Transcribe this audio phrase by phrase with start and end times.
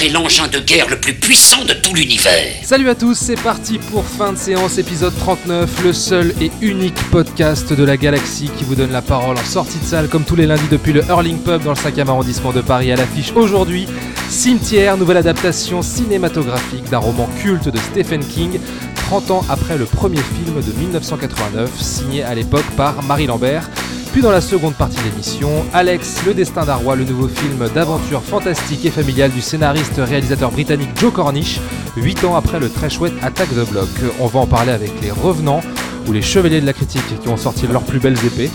[0.00, 2.54] C'est l'engin de guerre le plus puissant de tout l'univers.
[2.62, 6.96] Salut à tous, c'est parti pour fin de séance épisode 39, le seul et unique
[7.10, 10.36] podcast de la galaxie qui vous donne la parole en sortie de salle comme tous
[10.36, 13.86] les lundis depuis le Hurling Pub dans le 5e arrondissement de Paris à l'affiche aujourd'hui.
[14.30, 18.58] Cimetière, nouvelle adaptation cinématographique d'un roman culte de Stephen King,
[18.94, 23.68] 30 ans après le premier film de 1989, signé à l'époque par Marie Lambert.
[24.12, 27.68] Puis dans la seconde partie de l'émission, Alex, le destin d'un roi, le nouveau film
[27.72, 31.60] d'aventure fantastique et familiale du scénariste-réalisateur britannique Joe Cornish,
[31.96, 33.88] 8 ans après le très chouette Attack the Block.
[34.18, 35.60] On va en parler avec les Revenants
[36.08, 38.50] ou les Chevaliers de la Critique qui ont sorti leurs plus belles épées.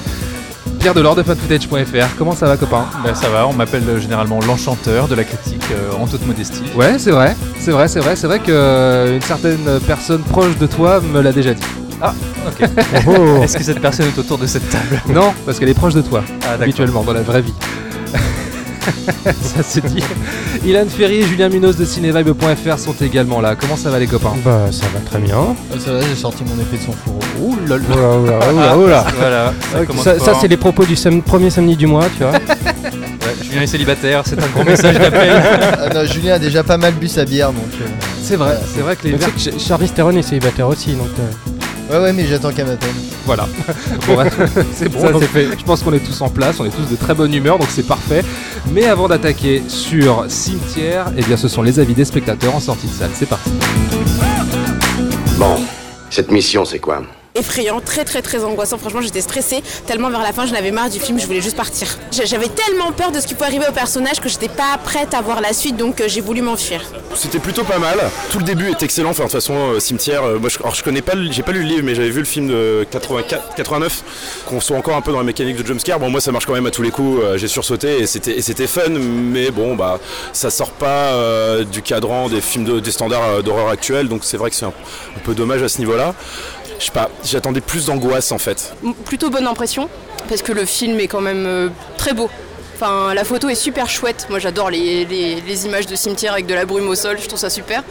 [0.79, 2.85] Pierre Delors de fanfootage.fr, comment ça va copain?
[3.03, 6.61] Ben, ça va, on m'appelle euh, généralement l'enchanteur de la critique euh, en toute modestie.
[6.75, 10.57] Ouais, c'est vrai, c'est vrai, c'est vrai, c'est vrai que euh, une certaine personne proche
[10.57, 11.63] de toi me l'a déjà dit.
[12.01, 12.13] Ah,
[12.47, 12.69] ok.
[13.43, 15.01] Est-ce que cette personne est autour de cette table?
[15.13, 17.53] Non, parce qu'elle est proche de toi, Ah, habituellement, dans la vraie vie.
[19.25, 20.03] ça c'est dit.
[20.63, 23.55] Ilan Ferry et Julien Munoz de cinévibe.fr sont également là.
[23.55, 24.33] Comment ça va les copains?
[24.45, 25.55] Bah ça va très bien.
[25.79, 27.19] Ça va, j'ai sorti mon épée de son fourreau.
[27.41, 27.83] Ouh là là.
[28.17, 29.05] Oula, oula, oula, oula.
[29.17, 29.53] Voilà,
[30.03, 32.33] ça Ça, c'est les propos du sam- premier samedi du mois, tu vois.
[33.25, 35.41] Ouais, Julien est célibataire, c'est un gros message d'appel.
[35.95, 37.63] Ah Julien a déjà pas mal bu sa bière donc.
[37.81, 37.85] euh,
[38.21, 40.67] C'est vrai, c'est vrai que les Mais tu sais que Ch- Charlize Theron est célibataire
[40.67, 41.07] aussi, donc.
[41.19, 41.51] euh,
[41.89, 42.89] Ouais, ouais, mais j'attends qu'elle m'appelle.
[43.25, 43.47] Voilà.
[44.07, 44.25] Bon, bah,
[44.73, 45.57] c'est bon, Ça, donc, c'est fait.
[45.57, 47.69] Je pense qu'on est tous en place, on est tous de très bonne humeur, donc
[47.71, 48.23] c'est parfait.
[48.71, 52.87] Mais avant d'attaquer sur Cimetière, eh bien ce sont les avis des spectateurs en sortie
[52.87, 53.09] de salle.
[53.13, 53.51] C'est parti.
[55.37, 55.55] Bon,
[56.09, 57.01] cette mission, c'est quoi?
[57.35, 58.77] Effrayant, très très très angoissant.
[58.77, 61.57] Franchement, j'étais stressée tellement vers la fin, j'en avais marre du film, je voulais juste
[61.57, 61.87] partir.
[62.11, 65.13] J'a- J'avais tellement peur de ce qui pouvait arriver au personnage que j'étais pas prête
[65.13, 66.81] à voir la suite, donc euh, j'ai voulu m'enfuir.
[67.15, 67.97] C'était plutôt pas mal.
[68.31, 69.11] Tout le début est excellent.
[69.11, 70.23] Enfin, de toute façon, euh, Cimetière.
[70.23, 72.47] euh, moi, je, connais pas, j'ai pas lu le livre, mais j'avais vu le film
[72.47, 74.03] de 84, 89.
[74.47, 75.99] Qu'on soit encore un peu dans la mécanique de jumpscare.
[75.99, 77.21] Bon, moi, ça marche quand même à tous les coups.
[77.37, 78.89] j'ai sursauté et c'était, fun.
[78.89, 79.99] Mais bon, bah,
[80.33, 81.13] ça sort pas
[81.71, 84.07] du cadran des films de- des standards d'horreur actuels.
[84.09, 84.73] Donc, c'est vrai que c'est un
[85.23, 86.13] peu dommage à ce niveau-là.
[86.93, 87.09] Pas.
[87.25, 88.73] J'attendais plus d'angoisse en fait.
[89.05, 89.89] Plutôt bonne impression
[90.29, 92.29] parce que le film est quand même euh, très beau.
[92.75, 94.27] Enfin, la photo est super chouette.
[94.29, 97.17] Moi, j'adore les, images de cimetière avec de la brume au sol.
[97.21, 97.83] Je trouve ça super.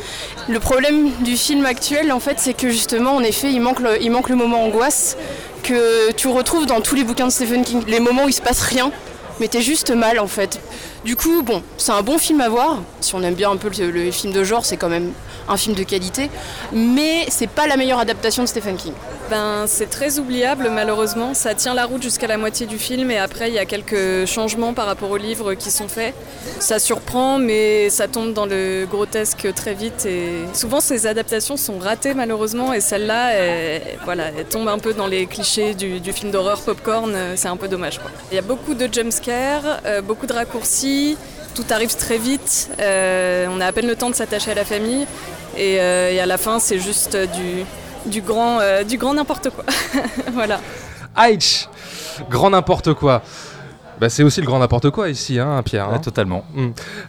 [0.47, 4.03] Le problème du film actuel, en fait, c'est que justement, en effet, il manque le,
[4.03, 5.17] il manque le moment angoisse
[5.63, 7.83] que tu retrouves dans tous les bouquins de Stephen King.
[7.87, 8.93] Les moments où il se passe rien,
[9.41, 10.61] mais t'es juste mal, en fait.
[11.03, 12.83] Du coup, bon, c'est un bon film à voir.
[13.01, 15.13] Si on aime bien un peu le, le film de genre, c'est quand même
[15.49, 16.31] un film de qualité.
[16.73, 18.93] Mais c'est pas la meilleure adaptation de Stephen King.
[19.31, 21.35] Ben, c'est très oubliable malheureusement.
[21.35, 24.27] Ça tient la route jusqu'à la moitié du film et après il y a quelques
[24.27, 26.15] changements par rapport aux livres qui sont faits.
[26.61, 31.79] Ça surprend mais ça tombe dans le grotesque très vite et souvent ces adaptations sont
[31.79, 36.61] ratées malheureusement et celle-là, elle, voilà, tombe un peu dans les clichés du, film d'horreur
[36.61, 37.13] popcorn.
[37.15, 38.01] euh, C'est un peu dommage.
[38.31, 41.17] Il y a beaucoup de jumpscares, euh, beaucoup de raccourcis.
[41.55, 44.65] Tout arrive très vite, euh, on a à peine le temps de s'attacher à la
[44.65, 45.07] famille
[45.57, 47.65] et, euh, à la fin c'est juste du,
[48.07, 49.65] du grand, euh, du grand n'importe quoi.
[50.33, 50.61] voilà.
[51.15, 51.69] Aïch
[52.29, 53.23] Grand n'importe quoi.
[54.01, 55.89] Bah, c'est aussi le grand n'importe quoi ici, hein, Pierre.
[55.89, 55.99] hein.
[55.99, 56.45] Totalement.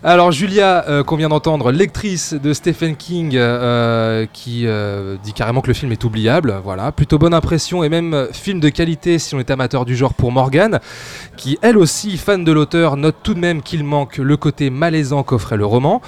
[0.04, 5.62] Alors Julia, euh, qu'on vient d'entendre, lectrice de Stephen King, euh, qui euh, dit carrément
[5.62, 6.56] que le film est oubliable.
[6.64, 10.14] Voilà, plutôt bonne impression et même film de qualité si on est amateur du genre
[10.14, 10.80] pour Morgane,
[11.38, 15.24] qui elle aussi, fan de l'auteur, note tout de même qu'il manque le côté malaisant
[15.24, 16.02] qu'offrait le roman.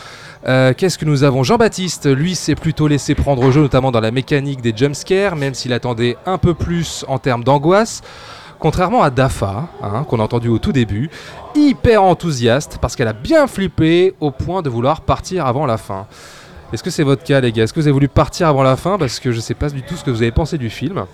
[0.46, 1.44] Qu'est-ce que nous avons?
[1.44, 5.54] Jean-Baptiste, lui, s'est plutôt laissé prendre au jeu, notamment dans la mécanique des jumpscares, même
[5.54, 8.02] s'il attendait un peu plus en termes d'angoisse.
[8.60, 11.10] Contrairement à Dafa, hein, qu'on a entendu au tout début,
[11.56, 16.08] hyper enthousiaste parce qu'elle a bien flippé au point de vouloir partir avant la fin.
[16.74, 17.64] Est-ce que c'est votre cas, les gars?
[17.64, 18.98] Est-ce que vous avez voulu partir avant la fin?
[18.98, 21.06] Parce que je sais pas du tout ce que vous avez pensé du film.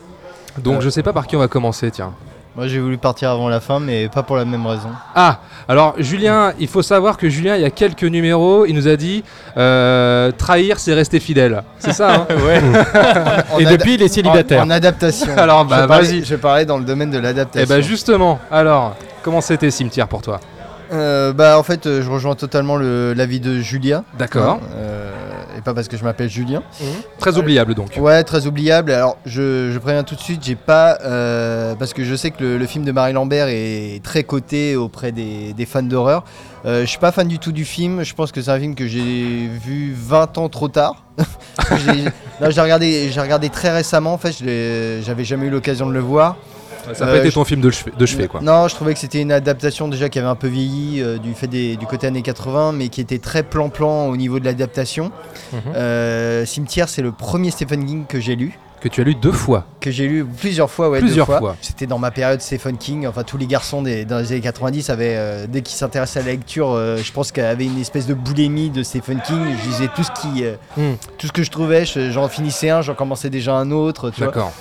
[0.58, 0.82] Donc Euh.
[0.82, 2.14] je sais pas par qui on va commencer, tiens.
[2.56, 4.90] Moi j'ai voulu partir avant la fin, mais pas pour la même raison.
[5.16, 8.88] Ah, alors Julien, il faut savoir que Julien, il y a quelques numéros, il nous
[8.88, 9.24] a dit
[9.58, 11.64] euh, trahir, c'est rester fidèle.
[11.80, 12.28] C'est ça, hein
[13.54, 14.62] En Et depuis, il est en, célibataire.
[14.64, 15.36] en adaptation.
[15.36, 16.24] Alors, bah, vas-y.
[16.24, 17.68] Je parlais dans le domaine de Eh l'adaptation.
[17.76, 20.40] ben justement, alors, comment c'était Cimetière pour toi?
[20.92, 24.04] Euh, bah en fait, euh, je rejoins totalement le- l'avis de Julia.
[24.20, 24.60] D'accord.
[24.76, 25.23] Euh, et
[25.64, 26.62] pas parce que je m'appelle Julien.
[27.20, 27.98] Très oubliable donc.
[27.98, 28.92] Ouais, très oubliable.
[28.92, 30.98] Alors, je, je préviens tout de suite, j'ai pas.
[31.04, 34.76] euh, parce que je sais que le, le film de Marie Lambert est très coté
[34.76, 36.24] auprès des, des fans d'horreur.
[36.66, 38.04] Euh, je suis pas fan du tout du film.
[38.04, 41.04] Je pense que c'est un film que j'ai vu 20 ans trop tard.
[41.86, 42.06] J'ai-
[42.40, 44.14] Là, j'ai regardé, j'ai regardé très récemment.
[44.14, 44.32] En fait,
[45.06, 46.36] j'avais jamais eu l'occasion de le voir.
[46.94, 48.42] Ça n'a pas Euh, été je- ton film de chevet, de chevet, quoi.
[48.42, 51.34] Non, je trouvais que c'était une adaptation déjà qui avait un peu vieilli euh, du
[51.34, 55.12] fait des- du côté années 80, mais qui était très plan-plan au niveau de l'adaptation.
[55.54, 55.60] Mhm.
[55.76, 58.58] Euh, Cimetière, c'est le premier Stephen King que j'ai lu.
[58.84, 59.66] Que tu as lu deux fois.
[59.80, 61.56] Que j'ai lu plusieurs fois, ouais, Plusieurs deux fois.
[61.62, 63.08] C'était dans ma période Stephen King.
[63.08, 66.24] Enfin, tous les garçons des, dans les années 90 avaient, euh, dès qu'ils s'intéressaient à
[66.24, 69.40] la lecture, euh, je pense qu'ils avaient une espèce de boulimie de Stephen King.
[69.64, 70.96] Je lisais tout ce qui, euh, Hmm.
[71.18, 71.86] tout ce que je trouvais.
[71.86, 74.12] Je- J'en finissais un, j'en commençais déjà un autre.
[74.20, 74.52] D'accord.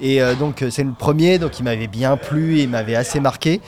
[0.00, 3.18] Et euh, donc c'est le premier, donc il m'avait bien plu et il m'avait assez
[3.18, 3.60] marqué.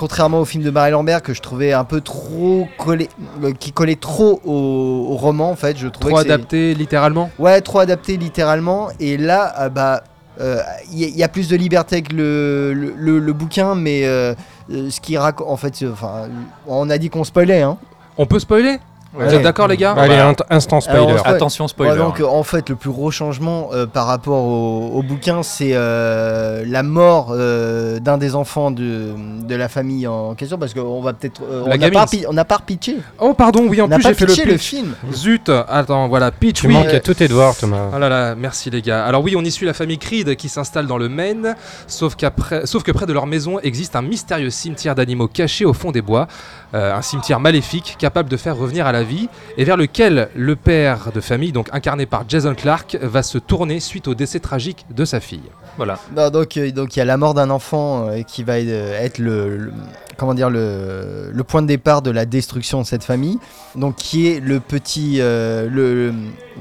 [0.00, 3.10] Contrairement au film de Marie Lambert que je trouvais un peu trop collé,
[3.44, 7.28] euh, qui collait trop au, au roman en fait, je trouvais Trop que adapté littéralement
[7.38, 8.88] Ouais, trop adapté littéralement.
[8.98, 10.02] Et là, euh, bah,
[10.40, 14.06] euh, il y, y a plus de liberté avec le, le, le- le bouquin, mais
[14.06, 14.34] euh,
[14.72, 16.30] euh, ce qui raconte, en fait, euh, enfin,
[16.66, 17.76] on a dit qu'on spoilait, hein.
[18.16, 18.78] On peut spoiler?
[19.12, 21.12] Vous êtes d'accord, les gars Allez, Bah, instant Alors, spoiler.
[21.14, 21.92] on spoil- Attention spoiler.
[21.92, 25.70] Ouais, donc en fait le plus gros changement euh, par rapport au, au bouquin c'est
[25.72, 29.08] euh, la mort euh, d'un des enfants de,
[29.42, 32.44] de la famille en question parce qu'on va peut-être euh, on n'a pas, on n'a
[32.44, 36.06] pas pitché Oh, pardon, oui, en on plus j'ai fait le le, film Zut Attends,
[36.08, 36.74] voilà, pitch, Tu oui.
[36.74, 37.88] manques à tous tes devoirs, Thomas.
[37.94, 39.04] Oh là là, merci les gars.
[39.04, 41.56] Alors oui, on y suit la famille Creed qui s'installe dans le Maine,
[41.88, 45.72] sauf, qu'après, sauf que près de leur maison existe un mystérieux cimetière d'animaux caché au
[45.72, 46.28] fond des bois,
[46.72, 50.54] Euh, un cimetière maléfique capable de faire revenir à la vie, et vers lequel le
[50.54, 54.86] père de famille, donc incarné par Jason Clark, va se tourner suite au décès tragique
[54.88, 55.42] de sa fille.
[55.76, 55.98] Voilà.
[56.16, 59.00] Non, donc euh, donc il y a la mort d'un enfant euh, qui va euh,
[59.00, 59.72] être le, le-
[60.16, 63.38] comment dire le, le point de départ de la destruction de cette famille
[63.74, 66.14] donc qui est le petit euh, le, le-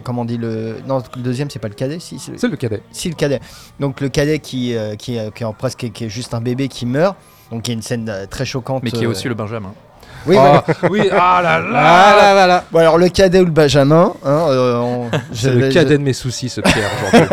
[0.04, 2.48] comment on dit le non le deuxième c'est pas le cadet si c'est le- C'est
[2.48, 2.82] le cadet.
[2.92, 3.42] Si le cadet.
[3.80, 6.42] Donc le cadet qui, euh, qui, est- qui est en presque qui est juste un
[6.42, 7.16] bébé qui meurt.
[7.52, 8.84] Donc il y a une scène très choquante.
[8.84, 9.74] Mais qui est euh, aussi le Benjamin.
[10.28, 10.64] Oui, Ah, voilà.
[10.92, 12.64] oui, ah là là Voilà, voilà.
[12.72, 14.14] Bon alors le cadet ou le Benjamin.
[14.26, 16.90] hein, euh, on- C'est le je- cadet de mes soucis, ce Pierre.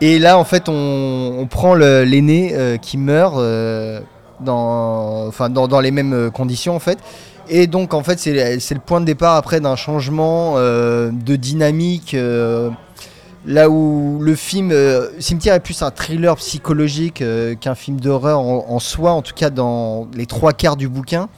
[0.00, 4.00] Et là en fait on, on prend l'aîné euh, qui meurt euh,
[4.40, 6.98] dans, enfin, dans, dans les mêmes conditions en fait.
[7.48, 12.14] Et donc en fait c'est le point de départ après d'un changement de dynamique.
[13.48, 18.40] Là où le film euh, Cimetière est plus un thriller psychologique euh, qu'un film d'horreur
[18.40, 21.30] en, soi, en tout cas dans les trois quarts du bouquin.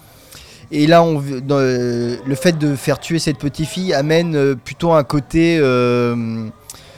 [0.72, 5.04] Et là, on, euh, le fait de faire tuer cette petite fille amène plutôt un
[5.04, 5.60] côté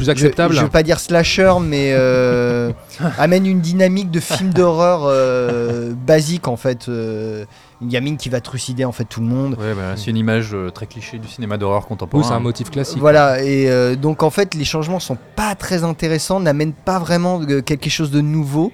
[0.02, 2.72] Plus acceptable Je, je veux pas dire slasher, mais euh,
[3.18, 6.88] amène une dynamique de film d'horreur euh, basique en fait.
[6.88, 7.44] euh,
[7.80, 9.56] une gamine qui va trucider en fait tout le monde.
[9.58, 12.22] Ouais, bah, c'est une image euh, très cliché du cinéma d'horreur contemporain.
[12.22, 12.98] Oui, c'est un motif classique.
[13.00, 17.44] Voilà, et euh, donc en fait, les changements sont pas très intéressants, n'amènent pas vraiment
[17.44, 18.72] quelque chose de nouveau.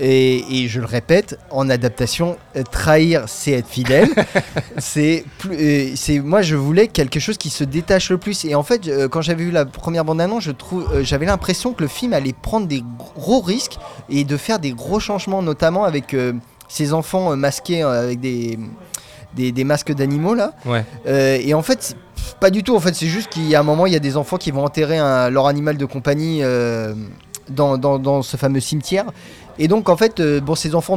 [0.00, 4.08] Et, et je le répète, en adaptation, euh, trahir, c'est être fidèle.
[4.78, 8.44] c'est plus, euh, c'est moi, je voulais quelque chose qui se détache le plus.
[8.44, 11.82] Et en fait, euh, quand j'avais vu la première bande-annonce, je trouve, j'avais l'impression que
[11.82, 12.82] le film allait prendre des
[13.16, 13.78] gros risques
[14.08, 16.32] et de faire des gros changements, notamment avec euh,
[16.68, 18.58] ces enfants masqués avec des,
[19.34, 20.52] des, des masques d'animaux là.
[20.64, 20.84] Ouais.
[21.06, 21.96] Euh, et en fait,
[22.40, 22.76] pas du tout.
[22.76, 24.50] En fait, c'est juste qu'il y a un moment, il y a des enfants qui
[24.52, 26.94] vont enterrer un- leur animal de compagnie euh,
[27.48, 29.06] dans, dans- dans ce fameux cimetière.
[29.58, 30.96] Et donc, en fait, euh, bon, ces enfants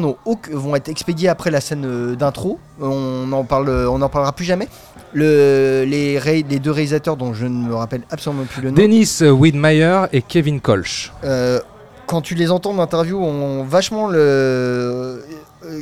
[0.51, 2.59] vont être expédiés après la scène euh, d'intro.
[2.79, 4.67] On en parle, on n'en parlera plus jamais.
[5.13, 8.75] Le, les, ré- les deux réalisateurs, dont je ne me rappelle absolument plus le nom.
[8.75, 11.11] Dennis Widmeyer et Kevin Kolsch.
[11.23, 11.59] Euh,
[12.05, 15.23] quand tu les entends en interview, on vachement le.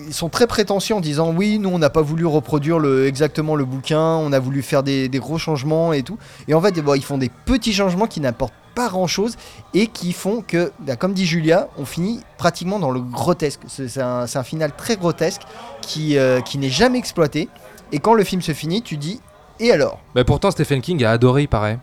[0.08, 3.56] Ils sont très prétentieux en disant oui, nous on n'a pas voulu reproduire le, exactement
[3.56, 6.18] le bouquin, on a voulu faire des, des gros changements et tout.
[6.50, 9.36] Et en fait, bon, ils font des petits changements qui n'apportent pas grand chose
[9.74, 13.60] et qui font que, bah, comme dit Julia, on finit pratiquement dans le grotesque.
[13.68, 15.42] C'est un, final très grotesque
[15.82, 17.50] qui, euh, qui n'est jamais exploité.
[17.92, 19.20] Et quand le film se finit, tu dis
[19.60, 20.00] et alors?
[20.16, 21.78] Bah, pourtant, Stephen King a adoré, il paraît.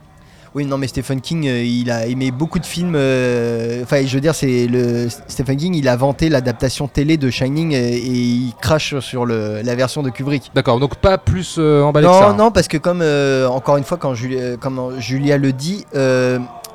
[0.55, 2.95] oui, non, mais Stephen King, euh, il a aimé beaucoup de films.
[2.97, 7.29] euh, Enfin, je veux dire, c'est le Stephen King, il a vanté l'adaptation télé de
[7.29, 8.11] Shining et, et
[8.47, 10.51] il crache sur le, la version de Kubrick.
[10.55, 12.33] D'accord, donc pas plus euh, emballé que Non, ça.
[12.33, 13.03] non, parce que comme
[13.51, 15.85] encore une fois, quand Julia, comme Julia le dit,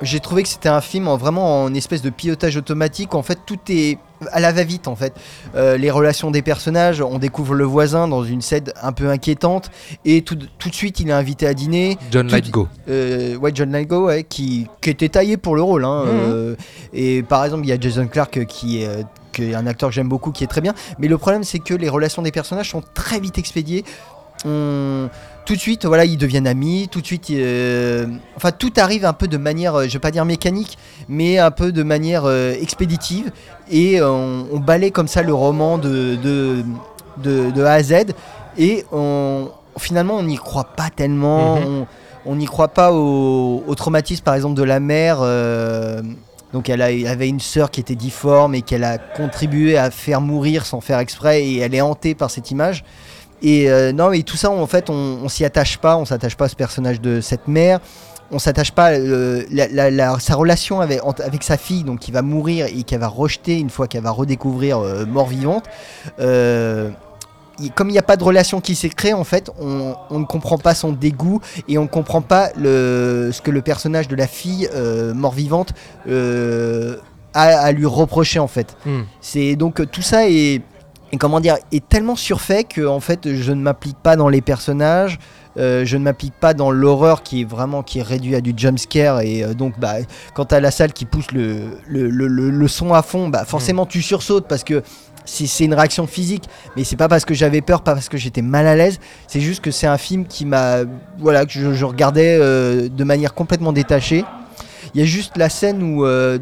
[0.02, 3.14] j'ai trouvé que c'était un film en, vraiment en espèce de pilotage automatique.
[3.14, 3.98] En fait, tout est
[4.30, 4.86] à la va-vite.
[4.88, 5.14] En fait,
[5.54, 9.70] Euh, les relations des personnages, on découvre le voisin dans une scène un peu inquiétante,
[10.04, 11.98] et tout, tout de suite, il est invité à dîner.
[12.10, 12.68] John Tout- Lithgow.
[12.88, 15.84] euh, ouais, John ouais, qui, qui était taillé pour le rôle.
[15.84, 16.10] hein, Mhm.
[16.32, 16.54] euh,
[16.92, 19.88] et par exemple, il y a Jason Clark qui est, euh, qui est un acteur
[19.90, 20.74] que j'aime beaucoup, qui est très bien.
[20.98, 23.84] Mais le problème, c'est que les relations des personnages sont très vite expédiées.
[24.44, 25.08] On-
[25.44, 26.88] Tout de suite, voilà, ils deviennent amis.
[26.90, 28.06] Tout de suite, euh,
[28.36, 31.50] enfin, tout arrive un peu de manière, euh, je vais pas dire mécanique, mais un
[31.50, 33.32] peu de manière euh, expéditive.
[33.70, 36.64] Et on, on balaie comme ça le roman de, de,
[37.22, 37.94] de, de A à Z.
[38.56, 41.56] Et on, finalement, on n'y croit pas tellement.
[41.56, 41.66] Mhm.
[41.66, 41.86] on-
[42.24, 45.18] on n'y croit pas au, au traumatisme, par exemple, de la mère.
[45.22, 46.00] euh,
[46.52, 49.90] Donc elle, a- elle avait une sœur qui était difforme et qu'elle a contribué à
[49.90, 52.84] faire mourir sans faire exprès et elle est hantée par cette image.
[53.42, 56.36] Et euh, non, mais tout ça, en fait, on, on s'y attache pas, on s'attache
[56.36, 57.80] pas à ce personnage de cette mère,
[58.30, 61.00] on s'attache pas euh, la, la- la- sa relation avec,
[61.42, 64.78] sa fille, donc qui va mourir et qu'elle va rejeter une fois qu'elle va redécouvrir
[64.78, 65.64] euh, mort vivante.
[66.20, 66.90] Euh,
[67.74, 70.24] comme il n'y a pas de relation qui s'est créée, en fait, on, on ne
[70.24, 74.16] comprend pas son dégoût et on ne comprend pas le, ce que le personnage de
[74.16, 75.72] la fille euh, mort-vivante
[76.08, 76.96] euh,
[77.34, 78.76] a à lui reprocher, en fait.
[78.86, 79.02] Hmm.
[79.20, 80.62] C'est donc euh, tout ça est,
[81.12, 84.40] est, comment dire est tellement surfait que en fait je ne m'applique pas dans les
[84.40, 85.18] personnages.
[85.58, 88.54] euh, je ne m'applique pas dans l'horreur qui est vraiment qui est réduit à du
[88.56, 89.20] jump scare.
[89.20, 89.96] Et euh, donc bah
[90.34, 93.84] quand t'as la salle qui pousse le, le, le- le- son à fond bah forcément
[93.86, 94.82] tu sursautes parce que
[95.24, 96.44] c'est une réaction physique.
[96.76, 98.98] Mais c'est pas parce que j'avais peur pas parce que j'étais mal à l'aise.
[99.28, 100.78] C'est juste que c'est un film qui m'a
[101.18, 104.24] voilà que je, je regardais euh, de manière complètement détachée.
[104.94, 106.40] Il y a juste la scène où le,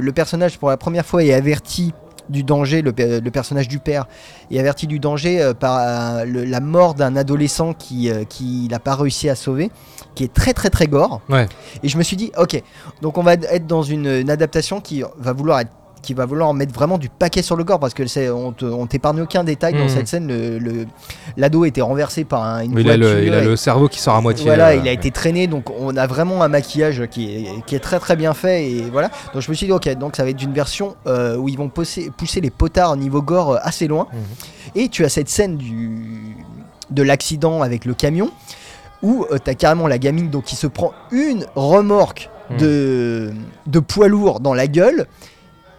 [0.00, 1.92] le personnage, pour la première fois, est averti
[2.30, 4.06] du danger, le, pe- le personnage du père
[4.50, 8.68] est averti du danger euh, par euh, le- la mort d'un adolescent qui euh, qui
[8.70, 9.70] n'a pas réussi à sauver,
[10.14, 11.20] qui est très très très gore.
[11.28, 11.46] Ouais.
[11.82, 12.62] Et je me suis dit, ok,
[13.02, 15.72] donc on va être dans une, une adaptation qui va vouloir être
[16.02, 18.64] qui va vouloir mettre vraiment du paquet sur le corps parce que c'est on te-
[18.64, 19.88] on t'épargne aucun détail dans Mhm.
[19.88, 20.86] cette scène le le-
[21.36, 23.88] l'ado était renversé par un, une Il a, voiture le, il a et- le cerveau
[23.88, 24.44] qui sort à moitié.
[24.46, 27.74] voilà, euh, il a été traîné, donc on a vraiment un maquillage qui est, qui
[27.74, 29.10] est très très bien fait et voilà.
[29.32, 31.56] Donc je me suis dit ok, donc ça va être une version euh, où ils
[31.58, 34.06] vont pousser, pousser les potards au niveau gore euh, assez loin.
[34.74, 36.36] Et tu as cette scène du
[36.90, 38.30] de l'accident avec le camion
[39.02, 42.28] où tu t'as carrément la gamine donc qui se prend une remorque
[42.58, 43.30] de
[43.66, 45.06] de poids lourd dans la gueule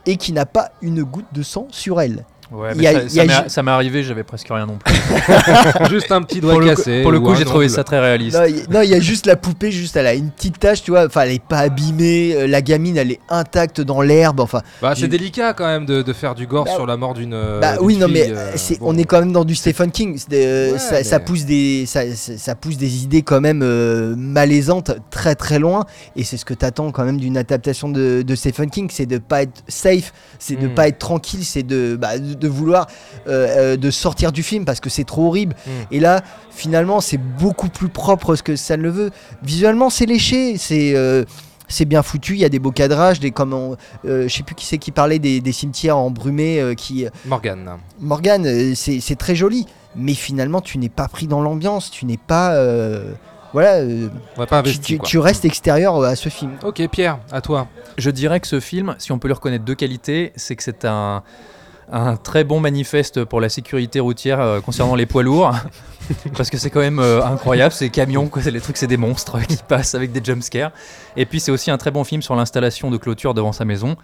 [0.06, 2.26] et qui n'a pas une goutte de sang sur elle.
[2.52, 4.78] Ouais, Il mais y a- ça, m'est- ju- ça m'est arrivé, j'avais presque rien non
[4.78, 4.94] plus.
[5.90, 7.84] Juste un petit doigt pour le, cassé coup- pour le ou coup, j'ai trouvé ça
[7.84, 8.38] très réaliste.
[8.70, 11.06] Non, il y a juste la poupée, juste elle a une petite tache, tu vois.
[11.06, 12.34] Enfin, elle est pas abîmée.
[12.36, 14.40] euh, La gamine, elle est intacte dans l'herbe.
[14.42, 17.14] Enfin, Bah, c'est délicat quand même de, de faire du gore Bah, sur la mort
[17.14, 17.40] d'une.
[17.62, 18.94] Bah d'une oui, non, mais euh, c'est- bon.
[18.94, 20.16] on est quand même dans du Stephen King.
[20.18, 23.62] C'est des- euh, Ouais, ça, pousse des, ça, ça- ça pousse des idées quand même
[23.64, 25.86] euh, malaisantes très très loin.
[26.16, 29.18] Et c'est ce que t'attends quand même d'une adaptation de, de Stephen King, c'est de
[29.20, 30.74] pas être safe, c'est de Mm.
[30.76, 32.88] pas être tranquille, c'est de, bah, de, de vouloir
[33.28, 35.56] euh, euh, de sortir du film parce que c'est trop horrible.
[35.66, 35.70] Mm.
[35.92, 39.12] Et là, finalement, c'est beaucoup plus propre ce que ça ne le veut.
[39.44, 41.24] Visuellement, c'est léché, c'est euh,
[41.70, 44.44] c'est bien foutu, il y a des beaux cadrages, des comme on- euh, je sais
[44.44, 47.78] plus qui c'est qui parlait des, des cimetières embrumés euh, qui Morgane.
[48.02, 52.06] Morgane, euh, c'est c'est très joli, mais finalement tu n'es pas pris dans l'ambiance, tu
[52.06, 53.14] n'es pas euh,
[53.54, 56.52] voilà, euh, On va pas tu, investi, tu- restes extérieur à ce film.
[56.66, 57.68] Ok, Pierre, à toi.
[57.98, 60.84] Je dirais que ce film, si on peut lui reconnaître deux qualités, c'est que c'est
[60.86, 61.24] un,
[61.92, 65.54] un très bon manifeste pour la sécurité routière euh, concernant les poids lourds.
[66.36, 69.40] Parce que c'est quand même euh, incroyable, ces camions, quoi, les trucs, c'est des monstres
[69.48, 70.72] qui passent avec des jumpscares.
[71.16, 73.96] Et puis c'est aussi un très bon film sur l'installation de clôture devant sa maison.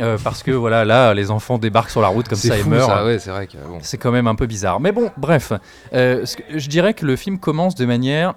[0.00, 2.64] euh, parce que voilà, là, les enfants débarquent sur la route comme C'est ça et
[2.64, 2.88] meurent.
[2.88, 3.78] ça, ouais, c'est vrai que bon.
[3.82, 4.80] C'est quand même un peu bizarre.
[4.80, 5.52] Mais bon, bref.
[5.94, 6.24] Euh,
[6.54, 8.34] je dirais que le film commence de manière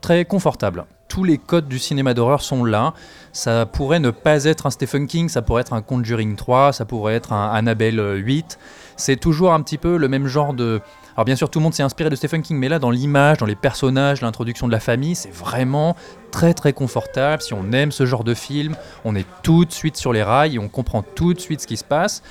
[0.00, 0.84] très confortable.
[1.08, 2.94] Tous les codes du cinéma d'horreur sont là.
[3.32, 6.84] Ça pourrait ne pas être un Stephen King, ça pourrait être un Conjuring 3, ça
[6.84, 8.58] pourrait être un Annabelle euh, 8.
[8.96, 10.80] C'est toujours un petit peu le même genre de...
[11.16, 13.38] Alors bien sûr, tout le monde s'est inspiré de Stephen King, mais là, dans l'image,
[13.38, 15.96] dans les personnages, l'introduction de la famille, c'est vraiment
[16.30, 17.42] très très confortable.
[17.42, 20.56] Si on aime ce genre de film, on est tout de suite sur les rails
[20.56, 22.22] et on comprend tout de suite ce qui se passe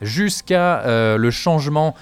[0.00, 1.94] jusqu'à euh, le changement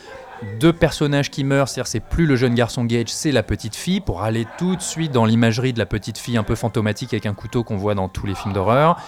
[0.61, 4.01] de personnages qui meurent, c'est-à-dire c'est plus le jeune garçon Gage, c'est la petite fille,
[4.01, 7.27] pour aller tout de suite dans l'imagerie de la petite fille un peu fantomatique avec
[7.27, 8.99] un couteau qu'on voit dans tous les films d'horreur.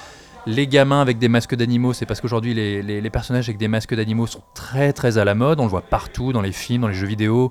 [0.47, 4.27] Les gamins avec des masques d'animaux, c'est parce qu'aujourd'hui les, personnages avec des masques d'animaux
[4.29, 6.95] sont très très à la mode, on le voit partout, dans les films, dans les
[6.95, 7.51] jeux vidéo,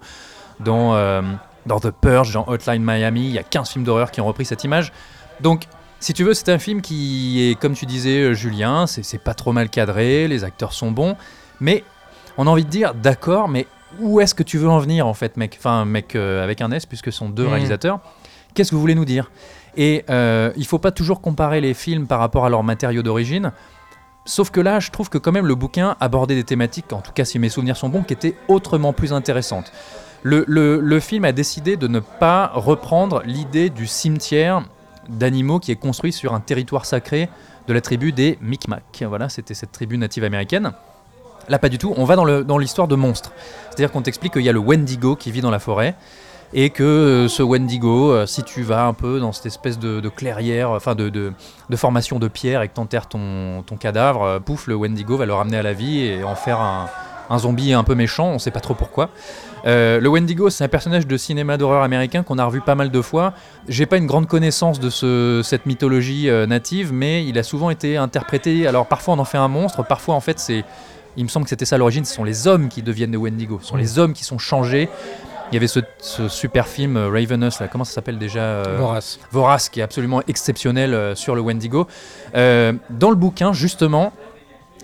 [0.61, 1.21] dans, euh,
[1.65, 4.45] dans The Purge, dans Hotline Miami, il y a 15 films d'horreur qui ont repris
[4.45, 4.93] cette image.
[5.41, 5.63] Donc
[5.99, 9.33] si tu veux, c'est un film qui est, comme tu disais, euh, Julien, c'est pas
[9.33, 11.17] trop mal cadré, les acteurs sont bons,
[11.59, 11.83] mais
[12.37, 13.67] on a envie de dire, d'accord, mais
[13.99, 15.55] où est-ce que tu veux en venir en fait, mec?
[15.59, 17.49] Enfin, mec euh, avec un S, puisque ce sont deux Mhm.
[17.51, 17.99] réalisateurs.
[18.53, 19.31] Qu'est-ce que vous voulez nous dire?
[19.77, 23.51] Et euh, il faut pas toujours comparer les films par rapport à leur matériau d'origine.
[24.25, 27.11] Sauf que là, je trouve que quand même le bouquin abordait des thématiques, en tout
[27.11, 29.71] cas si mes souvenirs sont bons, qui étaient autrement plus intéressantes.
[30.23, 34.63] Le, le- le film a décidé de ne pas reprendre l'idée du cimetière
[35.09, 37.29] d'animaux qui est construit sur un territoire sacré
[37.67, 39.03] de la tribu des Micmacs.
[39.07, 40.71] Voilà, c'était cette tribu native américaine.
[41.49, 41.93] Là, pas du tout.
[41.97, 43.31] On va dans l'histoire de monstres.
[43.69, 45.95] C'est-à-dire qu'on t'explique qu'il y a le Wendigo qui vit dans la forêt
[46.53, 50.07] et que euh, ce Wendigo, euh, si tu vas un peu dans cette espèce de,
[50.09, 51.33] clairière, enfin de,
[51.75, 55.33] formation de pierre et que t'enterres ton, ton cadavre, euh, pouf, le Wendigo va le
[55.33, 56.87] ramener à la vie et en faire un,
[57.37, 59.09] zombie un peu méchant, on sait pas trop pourquoi.
[59.65, 63.01] Le Wendigo, c'est un personnage de cinéma d'horreur américain qu'on a revu pas mal de
[63.01, 63.33] fois.
[63.67, 67.97] J'ai pas une grande connaissance de ce- cette mythologie native, mais il a souvent été
[67.97, 68.67] interprété.
[68.67, 70.63] Alors parfois on en fait un monstre, parfois en fait c'est.
[71.17, 73.17] Il me semble que c'était ça à l'origine, ce sont les hommes qui deviennent des
[73.17, 74.89] Wendigo, ce sont les hommes qui sont changés.
[75.51, 78.77] Il y avait ce, ce super film euh, Ravenous, là, comment ça s'appelle déjà euh,
[78.79, 79.19] Vorace.
[79.31, 81.87] Vorace, qui est absolument exceptionnel euh, sur le Wendigo.
[82.33, 84.11] Euh, dans le bouquin, justement,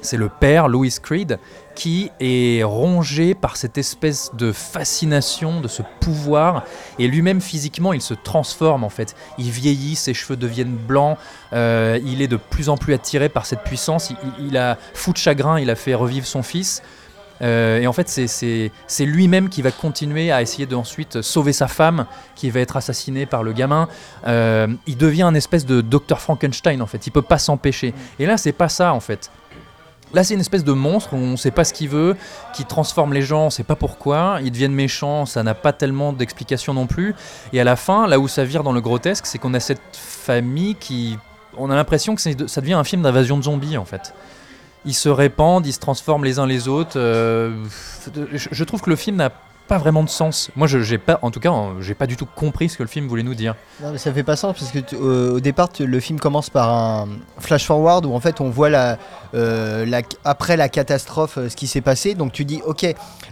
[0.02, 1.40] c'est le père, Louis Creed,
[1.76, 6.66] qui est rongé par cette espèce de fascination, de ce pouvoir,
[7.00, 9.16] et lui-même physiquement, il se transforme en fait.
[9.38, 11.18] Il vieillit, ses cheveux deviennent blancs,
[11.54, 15.18] euh, il est de plus en plus attiré par cette puissance, il, a fou de
[15.18, 16.82] chagrin, il a fait revivre son fils.
[17.42, 18.72] Euh, et en fait, c'est-
[19.06, 22.06] lui-même qui va continuer à essayer d'ensuite sauver sa femme,
[22.36, 23.88] qui va être assassinée par le gamin.
[24.28, 27.08] Euh, il devient un espèce de docteur Frankenstein, en fait.
[27.08, 27.94] Il peut pas s'empêcher.
[28.20, 29.32] Et là, c'est pas ça, en fait.
[30.14, 32.16] Là, c'est une espèce de monstre où on sait pas ce qu'il veut,
[32.54, 34.40] qui transforme les gens, on sait pas pourquoi.
[34.44, 37.16] Ils deviennent méchants, ça n'a pas tellement d'explication non plus.
[37.54, 39.82] Et à la fin, là où ça vire dans le grotesque, c'est qu'on a cette
[39.94, 41.18] famille qui.
[41.58, 44.14] On a l'impression que ça devient un film d'invasion de zombies, en fait
[44.84, 46.94] ils se répandent, ils se transforment les uns les autres.
[46.96, 47.54] euh,
[48.34, 49.32] je trouve que le film n'a
[49.72, 50.52] pas vraiment de sens.
[50.58, 52.84] Moi, je j'ai pas, en tout cas, hein, j'ai pas du tout compris ce que
[52.84, 53.56] le film voulait nous dire.
[53.96, 57.08] Ça fait pas sens parce que euh, au départ, le film commence par un
[57.40, 58.98] flash forward où en fait on voit la,
[59.34, 62.16] euh, la- après la catastrophe euh, ce qui s'est passé.
[62.16, 62.86] Donc tu dis, ok,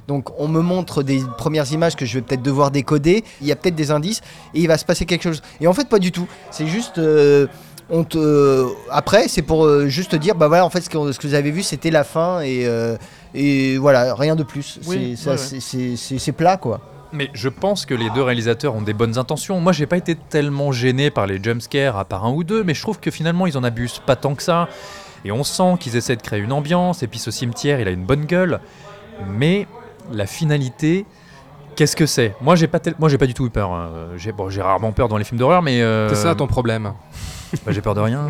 [0.07, 3.25] donc on me montre des premières images que je vais peut-être devoir décoder.
[3.41, 4.21] Il y a peut-être des indices
[4.53, 5.41] et il va se passer quelque chose.
[5.59, 6.27] Et en fait, pas du tout.
[6.51, 6.99] C'est juste.
[6.99, 7.47] euh,
[7.91, 8.67] on te...
[8.91, 11.49] Après, c'est pour euh, juste te dire, bah voilà, en fait, ce que, vous avez
[11.49, 12.97] vu, c'était la fin et, euh,
[13.33, 14.79] et voilà, rien de plus.
[14.87, 15.29] Oui, c'est
[16.27, 16.79] ouais, plat, quoi.
[17.11, 19.59] Mais je pense que les deux réalisateurs ont des bonnes intentions.
[19.59, 22.73] Moi, j'ai pas été tellement gêné par les jumpscares, à part un ou deux, mais
[22.75, 24.67] je trouve que finalement, ils en abusent pas tant que ça.
[25.25, 27.91] Et on sent qu'ils essaient de créer une ambiance, et puis ce cimetière, il a
[27.91, 28.59] une bonne gueule.
[29.39, 29.67] Mais
[30.13, 31.05] la finalité,
[31.75, 32.35] qu'est-ce que c'est?
[32.41, 33.71] Moi, j'ai pas, tel- moi, j'ai pas du tout eu peur.
[33.71, 33.89] hein.
[34.17, 35.81] J'ai bon, j'ai rarement peur dans les films d'horreur, mais.
[35.81, 36.93] euh, C'est ça ton problème.
[37.65, 38.27] Bah, j'ai peur de rien.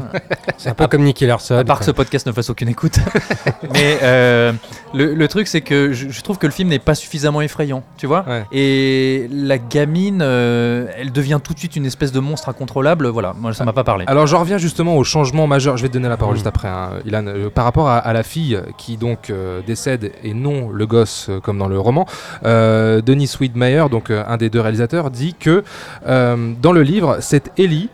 [0.57, 1.55] C'est un peu comme Nicky Larson.
[1.55, 2.97] À part que ce podcast ne fasse aucune écoute.
[3.73, 4.53] Mais euh,
[4.93, 7.83] le, le truc, c'est que je, je trouve que le film n'est pas suffisamment effrayant,
[7.97, 8.25] tu vois.
[8.27, 8.45] Ouais.
[8.51, 13.07] Et la gamine, euh, elle devient tout de suite une espèce de monstre incontrôlable.
[13.07, 14.05] Voilà, moi, ça m'a pas parlé.
[14.07, 15.77] Alors j'en reviens justement au changement majeur.
[15.77, 16.37] Je vais te donner la parole Mm.
[16.37, 17.25] juste après, hein, Ilan.
[17.27, 21.27] Euh, par rapport à, à la fille qui donc euh, décède et non le gosse
[21.29, 22.05] euh, comme dans le roman,
[22.45, 25.63] euh, Denis Widmeyer, donc euh, un des deux réalisateurs, dit que
[26.07, 27.89] euh, dans le livre, c'est Ellie,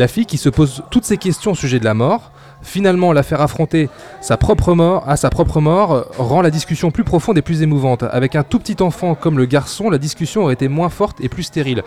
[0.00, 2.32] la fille qui se pose toutes ces questions au sujet de la mort.
[2.62, 3.88] Finalement, la faire affronter
[4.20, 8.02] à sa propre mort euh, rend la discussion plus profonde et plus émouvante.
[8.10, 11.28] Avec un tout petit enfant comme le garçon, la discussion aurait été moins forte et
[11.28, 11.82] plus stérile.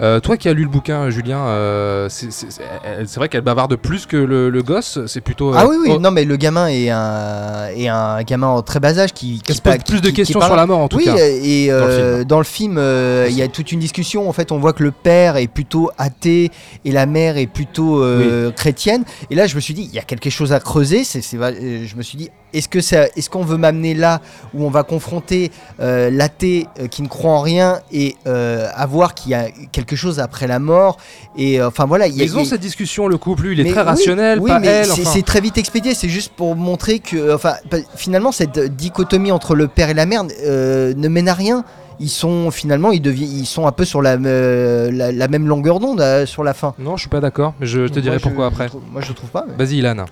[0.00, 4.16] Euh, toi qui as lu le bouquin, Julien, euh, c'est vrai qu'elle bavarde plus que
[4.16, 4.98] le, le gosse.
[5.06, 5.50] C'est plutôt.
[5.52, 8.62] euh, Ah oui, oui, oh, non, mais le gamin est un, est un gamin en
[8.62, 10.80] très bas âge qui, qui elle se pose plus de qui- questions sur la mort
[10.80, 11.16] en tout oui, cas.
[11.16, 12.24] et dans le euh, film.
[12.24, 14.28] dans le film, euh, il y a toute une discussion.
[14.28, 16.50] En fait, on voit que le père est plutôt athée
[16.84, 19.04] et la mère est plutôt euh, chrétienne.
[19.30, 21.04] Et là, je me suis dit, il y a quelque chose à creuser.
[21.04, 24.20] C'est, euh, je me suis dit, est-ce que ça, est-ce qu'on veut m'amener là
[24.54, 28.86] où on va confronter euh, l'athée euh, qui ne croit en rien et euh, à
[28.86, 30.96] voir qu'il y a quelque chose après la mort
[31.36, 33.42] Et euh, enfin voilà, il y a- Ils y ont a- cette discussion, le couple,
[33.44, 34.86] lui, il est mais très oui, rationnel, oui, pas mais elle.
[34.86, 35.10] c'est enfin.
[35.12, 39.54] c'est très vite expédié, c'est juste pour montrer que, enfin, pa- finalement, cette dichotomie entre
[39.54, 41.64] le père et la mère euh, ne mène à rien.
[42.00, 45.46] Ils sont finalement, ils, deviennent, ils sont un peu sur la, euh, la, la même
[45.46, 46.74] longueur d'onde euh, sur la fin.
[46.80, 48.66] Non, je suis pas d'accord, mais je, je te Moi, dirai je- pourquoi je après.
[48.66, 49.44] trouve- moi, je trouve pas.
[49.46, 50.04] mais- Vas-y, Ilan.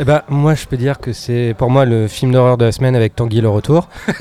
[0.00, 2.70] Eh ben, moi, je peux dire que c'est pour moi le film d'horreur de la
[2.72, 3.88] semaine avec Tanguy le retour.
[4.06, 4.12] je,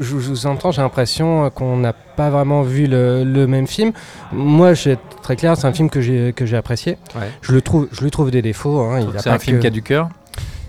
[0.00, 3.92] je vous entends, j'ai l'impression qu'on n'a pas vraiment vu le, le même film.
[4.32, 6.96] Moi, je vais être très clair, c'est un film que j'ai que j'ai apprécié.
[7.14, 7.30] Ouais.
[7.42, 8.80] Je le trouve, je lui trouve des défauts.
[8.80, 10.08] hein, il a C'est pas un film que- qui a du cœur.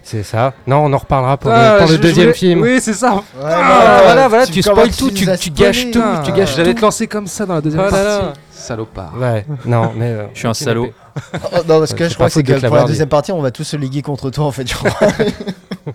[0.05, 0.53] C'est ça.
[0.67, 2.61] Non, on en reparlera pour, Ah, le, pour je- deuxième voulais- film.
[2.61, 3.13] Oui, c'est ça.
[3.15, 5.39] Ouais, Ah, voilà, voilà, tu spoil tout, tu, gâches
[5.91, 6.79] tout, tu gâches J'allais tout.
[6.81, 8.19] te lancer comme ça dans la deuxième Oh là là.
[8.19, 8.39] partie.
[8.51, 9.13] Salopard.
[9.17, 10.07] Ouais, non, mais.
[10.07, 10.89] euh, Je suis un salaud.
[11.15, 13.51] Oh, non, parce que je crois que c'est que pour la deuxième partie, on va
[13.51, 14.67] tous se liguer contre toi en fait.
[14.67, 14.91] je crois.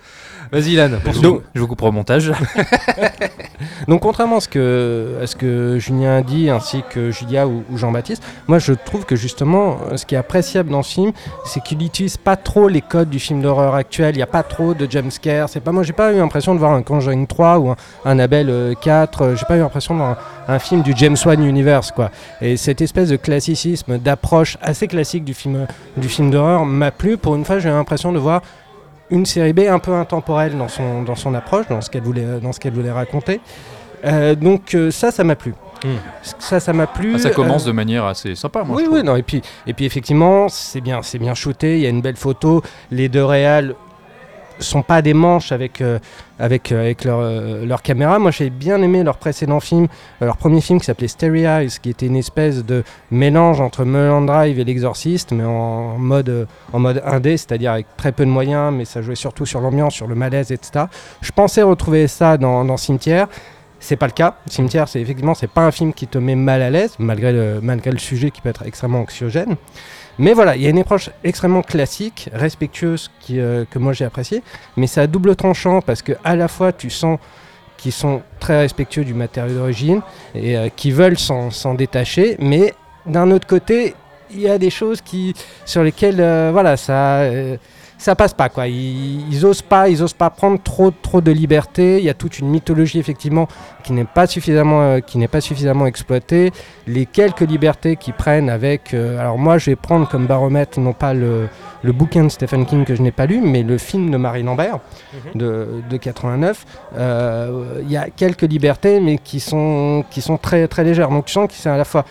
[0.51, 0.89] Vas-y, Ilan.
[1.21, 2.31] Donc, je vous couperai au montage.
[3.87, 7.63] Donc contrairement à ce que, à ce que Julien a dit, ainsi que Julia ou,
[7.69, 11.11] ou Jean-Baptiste, moi je trouve que justement, ce qui est appréciable dans ce film,
[11.45, 14.43] c'est qu'il n'utilise pas trop les codes du film d'horreur actuel, il n'y a pas
[14.43, 17.59] trop de jumpscares, c'est pas, moi j'ai pas eu l'impression de voir un Conjuring 3
[17.59, 20.59] ou un, un Abel euh, 4, euh, j'ai pas eu l'impression de voir un, un
[20.59, 22.11] film du James Wan Universe quoi.
[22.41, 27.17] Et cette espèce de classicisme, d'approche assez classique du film, du film d'horreur m'a plu,
[27.17, 28.41] pour une fois j'ai eu l'impression de voir
[29.11, 32.39] une série B un peu intemporelle dans son, dans son approche, dans ce qu'elle voulait,
[32.41, 33.39] dans ce qu'elle voulait raconter.
[34.05, 35.53] Euh, donc euh, ça, ça m'a plu.
[35.83, 35.95] Hmm.
[36.39, 37.13] Ça, ça m'a plu.
[37.15, 38.75] Ah, ça commence Euh, de manière assez sympa, moi.
[38.77, 39.15] oui, je oui, non.
[39.15, 41.75] Et puis, et puis effectivement, c'est bien, c'est bien shooté.
[41.77, 42.61] Il y a une belle photo.
[42.91, 43.75] Les deux réals
[44.59, 45.99] sont pas des manches avec, euh,
[46.37, 48.19] avec, euh, avec leur, euh, leur caméra.
[48.19, 49.87] Moi, j'ai bien aimé leur précédent film,
[50.21, 54.25] leur premier film qui s'appelait Stereo Eyes, qui était une espèce de mélange entre Mulholland
[54.25, 58.73] Drive et L'Exorciste, mais en mode, en mode indé, c'est-à-dire avec très peu de moyens,
[58.73, 60.85] mais ça jouait surtout sur l'ambiance, sur le malaise, etc.
[61.21, 63.27] Je pensais retrouver ça dans, dans Cimetière.
[63.81, 64.35] C'est pas le cas.
[64.47, 67.59] Cimetière, c'est effectivement, c'est pas un film qui te met mal à l'aise, malgré le,
[67.61, 69.55] malgré le sujet qui peut être extrêmement anxiogène.
[70.19, 74.05] Mais voilà, il y a une approche extrêmement classique, respectueuse, qui, euh, que moi j'ai
[74.05, 74.43] appréciée.
[74.77, 77.17] Mais c'est à double tranchant parce que à la fois tu sens
[77.77, 80.01] qu'ils sont très respectueux du matériau d'origine
[80.35, 82.73] et euh, qui veulent s'en détacher, mais
[83.05, 83.95] d'un autre côté,
[84.31, 85.33] il y a des choses qui,
[85.65, 87.57] sur lesquelles, euh, voilà, ça, euh,
[87.99, 88.67] ça passe pas quoi.
[88.67, 91.99] Ils, ils osent pas, ils osent pas prendre trop, trop de liberté.
[91.99, 93.47] Il y a toute une mythologie effectivement
[93.83, 96.51] qui n'est pas suffisamment, euh, qui n'est pas suffisamment exploitée.
[96.87, 100.93] Les quelques libertés qu'ils prennent avec, euh, alors moi je vais prendre comme baromètre non
[100.93, 101.49] pas le,
[101.83, 104.43] le bouquin de Stephen King que je n'ai pas lu, mais le film de Marie
[104.43, 104.79] Lambert
[105.35, 106.65] de, de 89.
[106.97, 111.09] Euh, Il y a quelques libertés, mais qui sont, qui sont très, très légères.
[111.09, 112.05] Donc tu sens qu'ils sont à la fois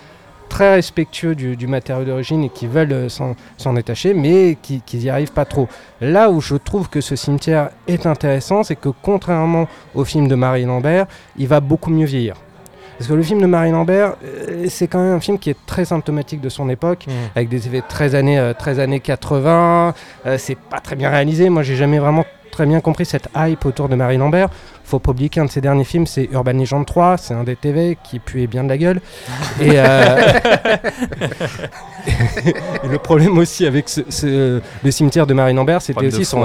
[0.48, 5.10] très respectueux du, du matériau d'origine et qui veulent euh, s'en détacher, mais qui n'y
[5.10, 5.68] arrivent pas trop.
[6.00, 10.34] Là où je trouve que ce cimetière est intéressant, c'est que contrairement au film de
[10.34, 11.06] Marie Lambert,
[11.36, 12.34] il va beaucoup mieux vieillir.
[12.98, 15.66] Parce que le film de Marie Lambert, euh, c'est quand même un film qui est
[15.66, 17.06] très symptomatique de son époque,
[17.36, 19.94] avec des effets très années, euh, très années 80.
[20.26, 21.48] Euh, c'est pas très bien réalisé.
[21.48, 24.48] Moi, j'ai jamais vraiment très bien compris cette hype autour de Marie Lambert.
[24.84, 27.16] Faut pas oublier qu'un de ses derniers films, c'est Urban Legend 3.
[27.18, 29.00] C'est un des TV qui puait bien de la gueule.
[29.60, 30.32] Et, euh,
[32.84, 36.38] et le problème aussi avec ce- ce- le cimetière de Marie Lambert, c'était aussi son,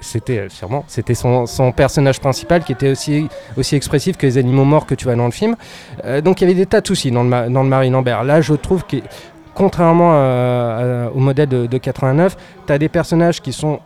[0.00, 4.38] c'était euh, sûrement, c'était son, son personnage principal qui était aussi aussi expressif que les
[4.38, 5.56] animaux morts que tu vois dans le film.
[6.04, 8.24] Euh, donc il y avait des tas de soucis dans le, dans le Marie Lambert.
[8.24, 8.96] Là, je trouve que
[9.54, 10.10] contrairement
[11.14, 13.78] au modèle de, de 89, tu as des personnages qui sont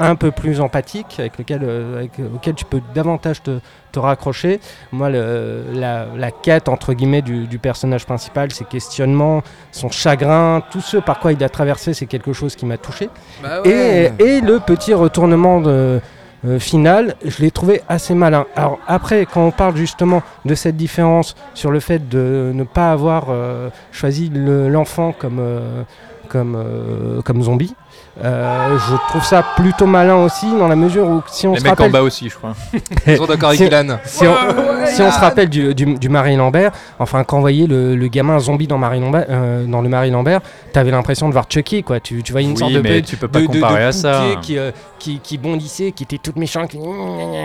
[0.00, 3.58] un peu plus empathiques, avec lesquels, euh, avec- auxquels tu peux davantage te,
[3.92, 4.60] te raccrocher.
[4.92, 10.62] Moi, le- la, la quête, entre guillemets, du, du personnage principal, ses questionnements, son chagrin,
[10.70, 13.08] tout ce par quoi il a traversé, c'est quelque chose qui m'a touché.
[13.42, 14.12] Bah ouais.
[14.18, 16.00] et, et le petit retournement de,
[16.46, 18.46] euh, final, je l'ai trouvé assez malin.
[18.56, 22.90] Alors après, quand on parle justement de cette différence sur le fait de ne pas
[22.92, 25.82] avoir euh, choisi le- l'enfant comme, euh,
[26.28, 27.74] comme, euh, comme zombie,
[28.22, 31.64] euh, je trouve ça plutôt malin aussi dans la mesure où si on Les se
[31.64, 31.90] mecs en rappelle...
[31.92, 32.54] bas aussi, je crois.
[33.08, 33.98] Ils sont d'accord avec Si- Ilan.
[34.04, 37.66] Si on, si on se rappelle du, du, du Marie Lambert, enfin quand on voyait
[37.66, 40.40] le, le gamin zombie dans, Marie Lambert, euh, dans le Marie Lambert,
[40.72, 41.98] t'avais l'impression de voir Chucky quoi.
[41.98, 43.60] Tu, tu voyais une Oui, sorte de mais de- tu peux pas de- de- de
[43.60, 44.22] comparer à ça.
[44.42, 46.70] Qui, euh, qui, qui bondissait, qui était toute méchante.
[46.70, 46.78] Qui...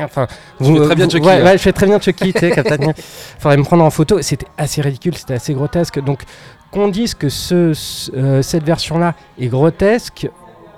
[0.03, 0.27] Enfin,
[0.63, 1.45] Tu fais très bien Chucky, Ouais, hein.
[1.45, 2.31] ouais, je fais très bien Chucky.
[2.31, 2.53] tu sais.
[3.39, 4.21] Faudrait me prendre en photo.
[4.21, 5.99] C'était assez ridicule, c'était assez grotesque.
[6.03, 6.19] Donc
[6.71, 10.29] qu'on dise que ce, ce- euh, cette version-là est grotesque.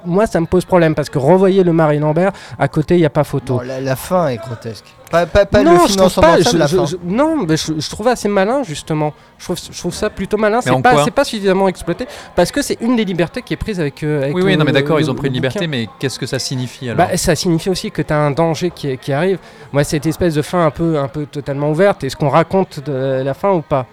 [0.06, 3.06] Moi, ça me pose problème parce que revoyer le Marie Lambert, à côté, il n'y
[3.06, 3.56] a pas photo.
[3.56, 4.86] Non, la, la fin est grotesque.
[5.10, 6.34] Pas, pas, pas non, le je film trouve ensemble pas.
[6.40, 6.86] ensemble, je- la je- fin.
[6.86, 9.14] je- non, mais je, je trouve assez malin justement.
[9.38, 10.62] Je trouve, je trouve ça plutôt malin.
[10.62, 13.80] C'est pas, c'est pas suffisamment exploité parce que c'est une des libertés qui est prise
[13.82, 14.04] avec.
[14.04, 16.18] euh, avec Oui, oui, non, mais le- d'accord, ils ont pris une liberté, mais qu'est-ce
[16.18, 19.12] que ça signifie alors Bah, ça signifie aussi que tu as un danger qui, qui
[19.12, 19.38] arrive.
[19.74, 23.22] Moi, cette espèce de fin un peu, un peu totalement ouverte, est-ce qu'on raconte de
[23.22, 23.88] la fin ou pas?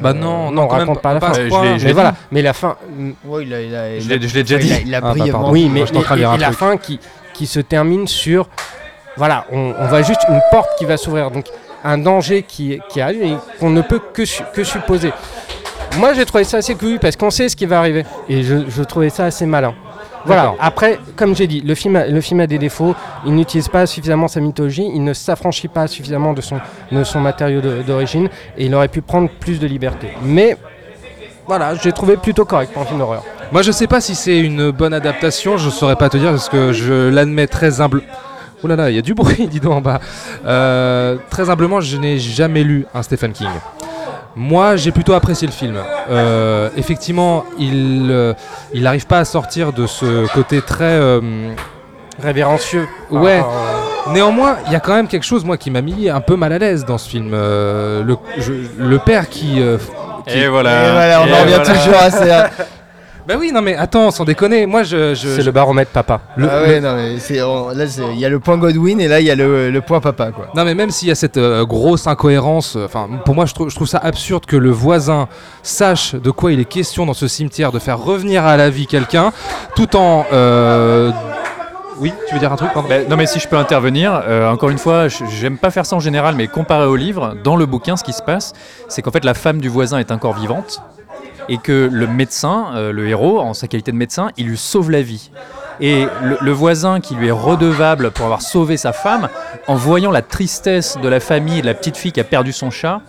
[0.00, 1.48] Bah Euh, non, non, on même raconte pas la pas fin.
[1.48, 1.76] point.
[1.82, 2.76] mais voilà, mais la fin.
[3.24, 4.82] Ouais, il a, il a- Je il a- l'ai je l'ai déjà il a- dit.
[4.86, 5.52] il a Ah, bah, brièvement pardon.
[5.52, 6.98] Oui, mais et- et la fin qui,
[7.34, 8.48] qui se termine sur.
[9.16, 11.30] Voilà, on, on voit juste une porte qui va s'ouvrir.
[11.30, 11.46] Donc,
[11.84, 15.12] un danger qui, qui arrive et qu'on ne peut que, su- que supposer.
[15.98, 18.04] Moi, j'ai trouvé ça assez cool parce qu'on sait ce qui va arriver.
[18.28, 19.74] Et je, je trouvais ça assez malin.
[20.24, 22.94] Voilà, après, comme j'ai dit, le film, a, le film a des défauts.
[23.26, 24.88] Il n'utilise pas suffisamment sa mythologie.
[24.94, 26.58] Il ne s'affranchit pas suffisamment de son,
[26.90, 28.28] de son matériau d'origine.
[28.56, 30.08] Et il aurait pu prendre plus de liberté.
[30.22, 30.56] Mais.
[31.44, 33.24] Voilà, j'ai trouvé plutôt correct pour un film d'horreur.
[33.50, 36.48] Moi, je sais pas si c'est une bonne adaptation, je saurais pas te dire parce
[36.48, 38.02] que je l'admets très humble.
[38.62, 40.00] Oh là là, il y a du bruit, dis donc en bas.
[40.46, 43.48] Euh, très humblement, je n'ai jamais lu un Stephen King.
[44.34, 45.76] Moi, j'ai plutôt apprécié le film.
[46.10, 48.32] Euh, effectivement, il euh,
[48.72, 51.20] il n'arrive pas à sortir de ce côté très euh,
[52.22, 52.86] Révérencieux.
[53.10, 53.40] Ouais.
[53.40, 56.36] euh, Néanmoins, il y a quand même quelque chose, moi, qui m'a mis un peu
[56.36, 57.30] mal à l'aise dans ce film.
[57.34, 59.60] Euh, le, je- le père qui.
[59.60, 59.78] euh,
[60.26, 61.20] qui- Et Et voilà.
[61.20, 61.74] on en revient voilà.
[61.80, 62.50] toujours à ça.
[63.26, 65.14] Bah oui, non mais attends, sans déconner, moi je.
[65.14, 66.20] je- C'est je- le baromètre papa.
[66.36, 69.00] le- ah le- ouais, non, mais c'est, on- là, il y a le point Godwin
[69.00, 70.48] et là, il y a le, le point papa, quoi.
[70.56, 73.54] Non mais même s'il y a cette euh, grosse incohérence, euh, enfin pour moi je
[73.54, 75.28] trouve, je trouve ça absurde que le voisin
[75.62, 78.86] sache de quoi il est question dans ce cimetière, de faire revenir à la vie
[78.88, 79.32] quelqu'un,
[79.76, 80.26] tout en...
[80.32, 81.12] euh,
[82.00, 82.88] Oui, tu veux dire un truc pardon?
[82.88, 85.86] Bah, non mais si je peux intervenir, euh, encore une fois, je- j'aime pas faire
[85.86, 88.52] ça en général, mais comparé au livre, dans le bouquin, ce qui se passe,
[88.88, 90.82] c'est qu'en fait la femme du voisin est encore vivante
[91.48, 94.90] et que le médecin, euh, le héros, en sa qualité de médecin, il lui sauve
[94.90, 95.30] la vie.
[95.80, 99.28] Et le, voisin qui lui est redevable pour avoir sauvé sa femme,
[99.66, 102.52] en voyant la tristesse de la famille et de la petite fille qui a perdu
[102.52, 103.00] son chat,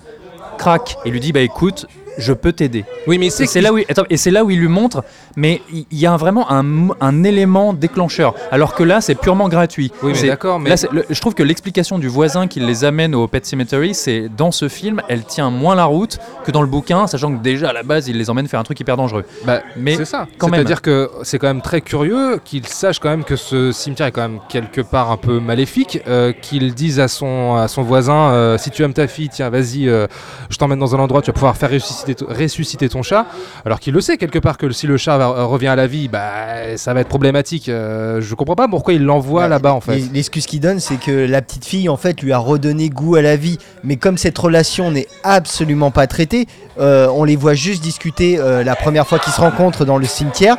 [0.58, 2.86] craque et lui dit bah écoute, je peux t'aider.
[3.08, 5.04] Oui, mais Et c'est là où il, attends, et c'est là où il lui montre,
[5.36, 8.34] mais il y a vraiment un, un élément déclencheur.
[8.52, 9.92] Alors que là, c'est purement gratuit.
[10.04, 13.16] Oui, mais d'accord, mais- là, le- je trouve que l'explication du voisin qui les amène
[13.16, 16.68] au Pet Cemetery, c'est dans ce film, elle tient moins la route que dans le
[16.68, 19.26] bouquin, sachant que déjà à la base, il les emmène faire un truc hyper dangereux.
[19.46, 20.28] Bah, mais c'est ça.
[20.38, 20.60] quand même.
[20.60, 24.12] C'est-à-dire que c'est quand même très curieux qu'il sache quand même que ce cimetière est
[24.12, 28.32] quand même quelque part un peu maléfique, euh, qu'il dise à son, à son voisin
[28.32, 30.08] euh, si tu aimes ta fille, tiens, vas-y, euh,
[30.50, 31.74] je t'emmène dans un endroit, tu vas pouvoir faire
[32.04, 33.26] ressusciter, ressusciter ton chat.
[33.66, 35.88] Alors qu'il le sait quelque part que si le chat va- euh, revient à la
[35.88, 37.70] vie, bah, ça va être problématique.
[37.70, 40.02] Euh, je comprends pas pourquoi il l'envoie Bah, là-bas en fait.
[40.14, 43.22] L'excuse qu'il donne, c'est que la petite fille, en fait, lui a redonné goût à
[43.22, 43.58] la vie.
[43.84, 46.48] Mais comme cette relation n'est absolument pas traitée,
[46.80, 50.06] euh, on les voit juste discuter euh, la première fois qu'ils se rencontrent dans le
[50.06, 50.58] cimetière.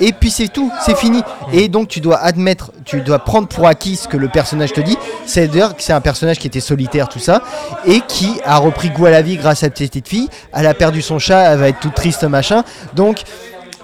[0.00, 1.22] Et puis c'est tout, c'est fini.
[1.52, 4.80] Et donc tu dois admettre, tu dois prendre pour acquis ce que le personnage te
[4.80, 4.96] dit.
[5.26, 7.42] C'est-à-dire que c'est un personnage qui était solitaire, tout ça,
[7.86, 10.28] et qui a repris goût à la vie grâce à cette petite fille.
[10.52, 12.64] Elle a perdu son chat, elle va être toute triste, machin.
[12.94, 13.22] Donc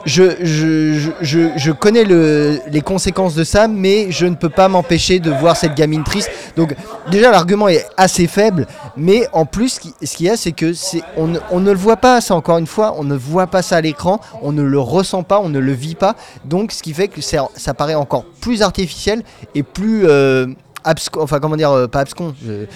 [0.04, 5.18] je, je, je, connais le, les conséquences de ça, mais je ne peux pas m'empêcher
[5.20, 6.30] de voir cette gamine triste.
[6.56, 6.74] Donc
[7.10, 10.52] déjà l'argument est assez faible, mais en plus ce qui- ce qu'il y a c'est
[10.52, 10.72] que
[11.16, 11.28] on,
[11.60, 14.20] ne- le voit pas, ça encore une fois, on ne voit pas ça à l'écran,
[14.42, 16.16] on ne le ressent pas, on ne le vit pas.
[16.44, 19.22] Donc ce qui fait que ça paraît encore plus artificiel
[19.54, 20.06] et plus...
[20.06, 20.46] euh,
[20.84, 22.66] absco- enfin comment dire, euh, pas abscon, euh,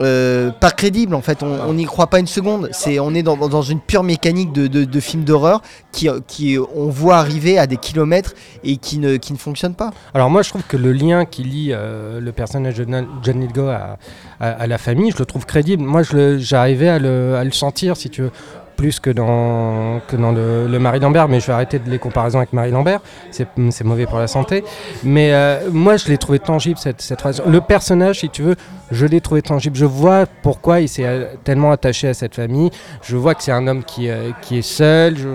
[0.00, 3.62] euh, pas crédible en fait, on n'y croit pas une seconde, c'est, on est dans,
[3.62, 7.76] une pure mécanique de, de, de film d'horreur qui, qui on voit arriver à des
[7.76, 8.34] kilomètres
[8.64, 9.90] et qui ne, qui ne fonctionne pas.
[10.14, 12.86] Alors moi je trouve que le lien qui lie le personnage de
[13.22, 13.98] John Lithgow à,
[14.40, 15.82] à- à la famille, je le trouve crédible.
[15.82, 16.02] Moi
[16.38, 18.30] j'arrivais à le, à le sentir si tu veux
[18.76, 22.38] plus que dans, que dans le, Marie Lambert, mais je vais arrêter de les comparaisons
[22.38, 23.46] avec Marie Lambert, c'est
[23.84, 24.64] mauvais pour la santé.
[25.02, 27.44] Mais euh, moi je l'ai trouvé tangible cette, cette relation.
[27.46, 28.56] Le personnage, si tu veux,
[28.90, 29.76] je l'ai trouvé tangible.
[29.76, 32.70] Je vois pourquoi il s'est tellement attaché à cette famille.
[33.02, 35.16] Je vois que c'est un homme qui, euh, qui est seul.
[35.16, 35.28] Je,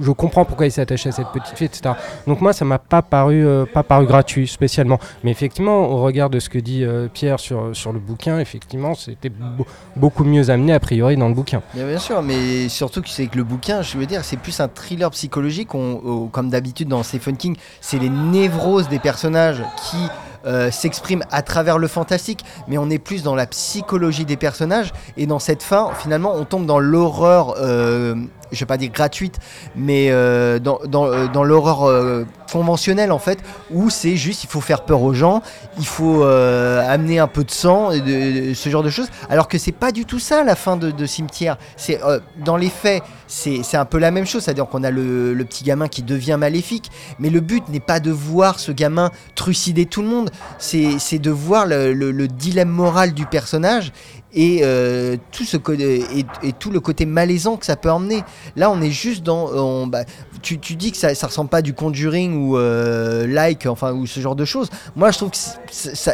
[0.00, 1.94] je- comprends pourquoi il s'est attaché à cette petite fille, etc.
[2.26, 4.98] Donc moi, ça m'a pas paru, euh, pas paru gratuit spécialement.
[5.22, 9.28] Mais effectivement, au regard de ce que dit Pierre sur, sur le bouquin, effectivement, c'était
[9.28, 11.60] beau- beaucoup mieux amené a priori dans le bouquin.
[11.74, 14.60] Bien, bien sûr, mais surtout que c'est que le bouquin, je veux dire, c'est plus
[14.60, 15.68] un thriller psychologique.
[15.68, 19.96] Comme d'habitude dans Stephen King, c'est les névroses des personnages qui
[20.46, 24.92] euh, s'expriment à travers le fantastique, mais on est plus dans la psychologie des personnages.
[25.16, 28.14] Et dans cette fin, finalement, on tombe dans l'horreur, euh,
[28.52, 29.38] je vais pas dire gratuite,
[29.74, 33.38] mais euh, dans, dans, euh, dans l'horreur conventionnelle en fait,
[33.72, 35.42] où c'est juste il faut faire peur aux gens,
[35.78, 39.08] il faut amener un peu de sang, et de- ce genre de choses.
[39.28, 41.56] Alors que c'est pas du tout ça la fin de, de Cimetière.
[41.76, 42.00] C'est
[42.44, 43.02] dans les faits,
[43.34, 46.90] c'est un peu la même chose, c'est-à-dire qu'on a le, petit gamin qui devient maléfique,
[47.18, 51.30] mais le but n'est pas de voir ce gamin trucider tout le monde, c'est de
[51.30, 53.92] voir le, le- le dilemme moral du personnage
[54.32, 58.22] et, euh, tout ce et, et tout le côté malaisant que ça peut emmener.
[58.56, 59.86] Là, on est juste dans.
[59.86, 60.04] bah,
[60.42, 64.06] tu, tu dis que ça, ça ressemble pas du Conjuring ou euh, Like, enfin, ou
[64.06, 64.70] ce genre de choses.
[64.96, 65.36] Moi, je trouve que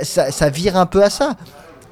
[0.03, 1.37] ça- ça vire un peu à ça.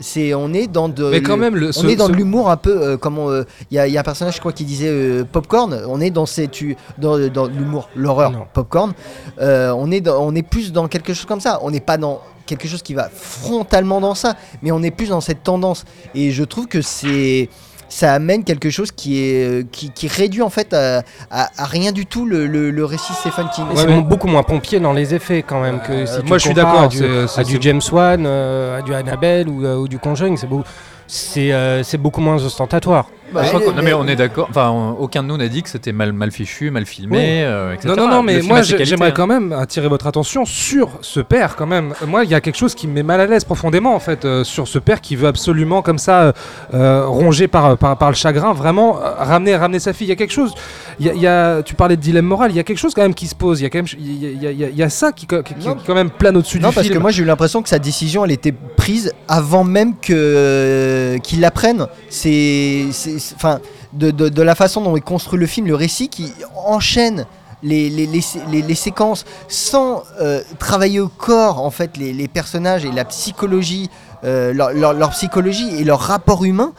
[0.01, 2.51] C'est, on est dans de, Mais quand même, le- on est dans ce- de l'humour
[2.51, 4.41] un peu euh, comme on, euh, il y, a- il y a un personnage je
[4.41, 5.77] crois qui disait euh, popcorn.
[5.89, 8.93] On est dans ces, tu, dans, dans l'humour, l'horreur popcorn.
[9.41, 11.59] Euh, on est dans- on est plus dans quelque chose comme ça.
[11.63, 15.09] On n'est pas dans quelque chose qui va frontalement dans ça, mais on est plus
[15.09, 15.85] dans cette tendance.
[16.15, 17.49] Et je trouve que c'est
[17.89, 21.65] ça amène quelque chose qui est euh, qui, qui réduit en fait à, à- à
[21.65, 23.65] rien du tout le, le- le récit Stephen King.
[23.75, 26.55] C'est beaucoup moins pompier dans les effets quand même que si tu moi, je suis
[26.55, 29.65] d'accord, à du, c'est- c'est- à du c'est- James Wan, euh, à du Annabelle ou,
[29.65, 30.65] euh, ou du Conjuring, c'est beaucoup,
[31.07, 33.07] c'est euh, c'est beaucoup moins ostentatoire.
[33.33, 34.47] Bah, Je crois qu'on- non, mais on est d'accord.
[34.51, 37.25] Enfin, on- aucun de nous n'a dit que c'était mal, mal fichu, mal filmé, Oui.
[37.27, 37.89] euh, etc.
[37.89, 39.13] Non, non, non, mais moi j'aimerais hein.
[39.15, 41.93] quand même attirer votre attention sur ce père quand même.
[42.07, 44.25] Moi, il y a quelque chose qui me met mal à l'aise profondément en fait
[44.25, 46.33] euh, sur ce père qui veut absolument comme ça, euh,
[46.75, 50.07] euh, rongé par, par, par le chagrin, vraiment euh, ramener, ramener sa fille.
[50.07, 50.55] Il y a quelque chose,
[51.01, 52.79] il y a, il y a- tu parlais de dilemme moral, il y a quelque
[52.79, 53.61] chose quand même qui se pose.
[53.61, 55.43] Il y a quand même, il y a, il y a- ça qui, qui-
[55.87, 56.97] quand même plane au-dessus Non, du parce film.
[56.97, 61.19] que moi j'ai eu l'impression que sa décision elle était prise avant même que euh,
[61.19, 61.87] qu'il la prenne.
[62.09, 62.87] C'est-
[63.35, 63.61] enfin,
[63.93, 66.33] de, de- la façon dont il construit le film, le récit qui
[66.67, 67.27] enchaîne.
[67.61, 72.93] Les, les, les, les- séquences sans euh, travailler au corps en fait les, personnages et
[72.93, 73.91] la psychologie
[74.23, 76.73] euh, leur, leur- psychologie et leur rapport humain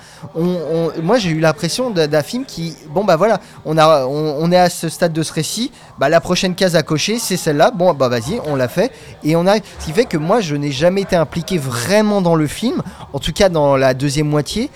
[1.04, 4.70] moi j'ai eu l'impression d'un film qui bon bah voilà on, a, on, est à
[4.70, 8.08] ce stade de ce récit bah la prochaine case à cocher c'est celle-là bon bah
[8.08, 8.92] vas-y on l'a fait
[9.24, 12.36] et on a ce qui fait que moi je n'ai jamais été impliqué vraiment dans
[12.36, 14.70] le film en tout cas dans la deuxième moitié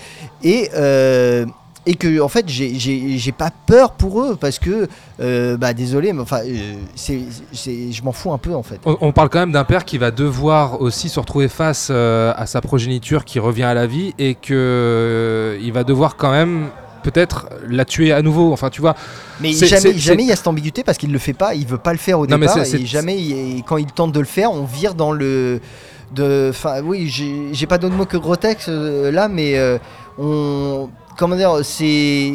[0.44, 1.46] et euh,
[1.86, 4.88] et que en fait j'ai- pas peur pour eux parce que
[5.20, 7.18] euh, bah désolé mais enfin euh, c'est
[7.52, 8.78] je m'en fous un peu en fait.
[8.86, 12.32] On, on parle quand même d'un père qui va devoir aussi se retrouver face euh,
[12.36, 16.68] à sa progéniture qui revient à la vie et que il va devoir quand même
[17.02, 18.50] peut-être la tuer à nouveau.
[18.54, 18.94] Enfin, tu vois.
[19.40, 21.76] Mais jamais, jamais il y a cette ambiguïté parce qu'il le fait pas, il veut
[21.76, 22.64] pas le faire au Non, mais départ.
[22.64, 25.60] c'est- et jamais, il- quand il tente de le faire, on vire dans le.
[26.14, 27.08] De, enfin, oui,
[27.52, 29.78] j'ai pas d'autre mot que grotesque euh, là, mais euh,
[30.18, 30.88] on.
[31.16, 32.32] Comment dire, c'est.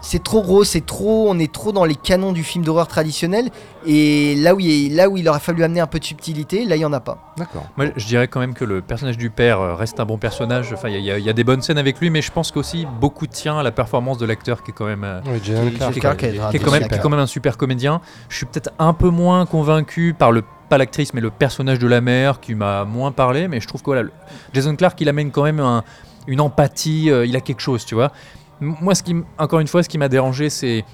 [0.00, 1.26] C'est trop gros, c'est trop.
[1.28, 3.50] On est trop dans les canons du film d'horreur traditionnel.
[3.86, 6.74] Et là où, il, là où il aurait fallu amener un peu de subtilité, là
[6.76, 7.32] il y en a pas.
[7.36, 7.64] D'accord.
[7.76, 10.72] Moi, je dirais quand même que le personnage du père euh, reste un bon personnage.
[10.72, 12.86] Enfin, il y, a- y y des bonnes scènes avec lui, mais je pense qu'aussi
[13.00, 15.04] beaucoup tient à la performance de l'acteur qui est quand même.
[15.26, 18.00] Oui, est- quand qui est quand même un super comédien.
[18.28, 21.86] Je suis peut-être un peu moins convaincu par le pas l'actrice, mais le personnage de
[21.86, 23.48] la mère qui m'a moins parlé.
[23.48, 24.08] Mais je trouve que voilà,
[24.52, 25.84] Jason Clarke, il amène quand même un-
[26.26, 27.10] une empathie.
[27.10, 28.12] euh, il a quelque chose, tu vois.
[28.60, 30.84] Moi, ce qui, encore une fois, ce qui m'a dérangé, c'est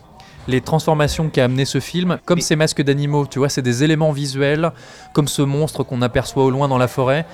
[0.49, 4.11] les transformations qu'a amené ce film, comme ces masques d'animaux, tu vois, c'est des éléments
[4.11, 4.73] visuels,
[5.13, 7.25] comme ce monstre qu'on aperçoit au loin dans la forêt.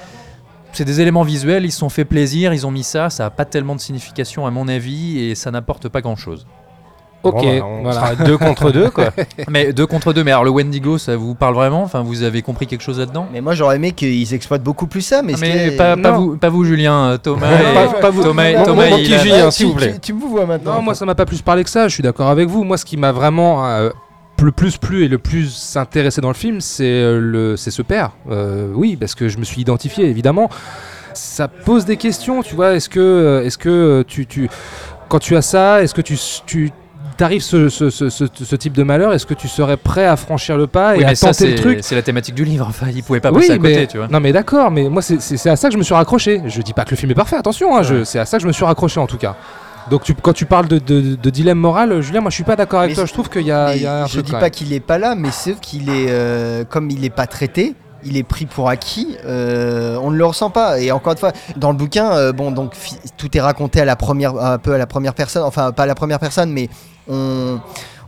[0.73, 3.31] C'est des éléments visuels, ils se sont fait plaisir, ils ont mis ça, ça n'a
[3.31, 6.47] pas tellement de signification à mon avis et ça n'apporte pas grand chose.
[7.25, 7.35] Ok.
[7.43, 7.95] Bon, bah, on voilà.
[8.15, 9.11] sera deux contre deux, quoi.
[9.49, 11.83] Mais deux contre deux, mais alors le Wendigo, ça vous parle vraiment?
[11.83, 13.27] Enfin, vous avez compris quelque chose là-dedans?
[13.33, 15.21] Mais moi j'aurais aimé qu'ils exploitent beaucoup plus ça.
[15.23, 16.19] Mais, Ah, mais pas, pas non.
[16.19, 17.49] vous, pas vous, Julien, euh, Thomas.
[17.51, 18.23] et- Pas- pas vous.
[18.23, 19.93] Thomas, Mon- Thomas, il petit a- Julien, Ah, s'il tu- vous plaît.
[19.95, 20.75] Tu, tu me vois maintenant.
[20.75, 22.63] Non, moi ça m'a pas plus parlé que ça, je suis d'accord avec vous.
[22.65, 23.91] Moi ce qui m'a vraiment euh,
[24.41, 27.83] le plus plu et le plus intéressé dans le film, c'est euh, le c'est ce
[27.83, 28.13] père.
[28.31, 30.49] Euh, oui, parce que je me suis identifié évidemment.
[31.15, 34.49] Ça pose des questions, tu vois, est-ce que euh, est-ce que euh, tu, tu
[35.09, 36.71] quand tu as ça, est-ce que tu tu
[37.19, 40.17] t'arrives ce, ce, ce, ce- ce type de malheur, est-ce que tu serais prêt à
[40.17, 42.67] franchir le pas et Oui, à ça, tenter le truc C'est la thématique du livre.
[42.69, 44.09] Enfin, il pouvait pas oui, passer à côté, mais, tu vois.
[44.09, 46.41] Non mais d'accord, mais moi c'est- à ça que je me suis raccroché.
[46.47, 48.49] Je dis pas que le film est parfait, attention, hein, c'est à ça que je
[48.49, 49.37] me suis raccroché en tout cas.
[49.91, 52.57] Donc tu- quand tu parles de, de- de dilemme moral, Julien, moi je suis pas
[52.57, 53.05] d'accord avec Mais toi.
[53.07, 54.99] Je trouve qu'il y a, y a un je truc dis pas qu'il est pas
[54.99, 57.75] là, mais c'est qu'il est euh, comme il est pas traité.
[58.05, 60.79] Il est pris pour acquis, euh, on ne le ressent pas.
[60.81, 62.75] Et encore une fois, dans le bouquin, euh, bon, donc
[63.17, 65.87] tout est raconté à la première, un peu à la première personne, enfin pas à
[65.87, 66.69] la première personne, mais
[67.09, 67.61] on,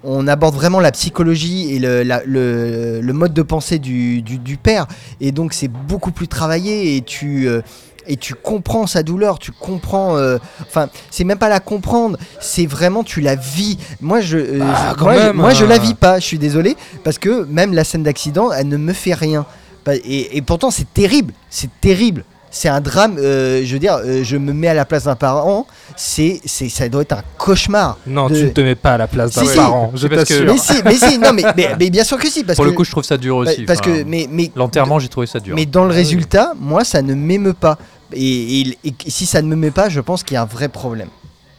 [0.05, 4.39] on aborde vraiment la psychologie et le, la- le, le mode de pensée du, du,
[4.39, 4.87] du père.
[5.21, 7.61] Et donc c'est beaucoup plus travaillé et tu euh,
[8.07, 10.17] et tu comprends sa douleur, tu comprends.
[10.17, 13.79] euh, Enfin, c'est même pas la comprendre, c'est vraiment tu la vis.
[14.01, 16.19] Moi, je, euh, Bah, moi, je- même, moi, je la vis pas.
[16.19, 19.45] Je suis désolé parce que même la scène d'accident, elle ne me fait rien.
[19.85, 21.35] Pas- Et, et pourtant, c'est terrible.
[21.51, 22.25] C'est terrible.
[22.53, 23.17] C'est un drame.
[23.19, 25.67] euh, je veux dire, euh, je me mets à la place d'un parent.
[25.97, 27.97] C'est, c'est, ça doit être un cauchemar.
[28.07, 29.57] Non, de- tu ne te mets pas à la place d'un Si, si.
[29.57, 30.43] parent, je C'est parce que-.
[30.45, 32.71] Mais si, mais si, non, mais, mais, mais bien sûr que si, parce Pour que
[32.71, 33.63] le coup, je trouve ça dur aussi.
[33.63, 35.55] parce que, mais, mais L'enterrement, j'ai trouvé ça dur.
[35.55, 35.99] mais dans le Ah oui.
[35.99, 37.79] résultat, moi, ça ne m'émeut pas.
[38.13, 40.47] Et, et- et si ça ne me met pas, je pense qu'il y a un
[40.47, 41.09] vrai problème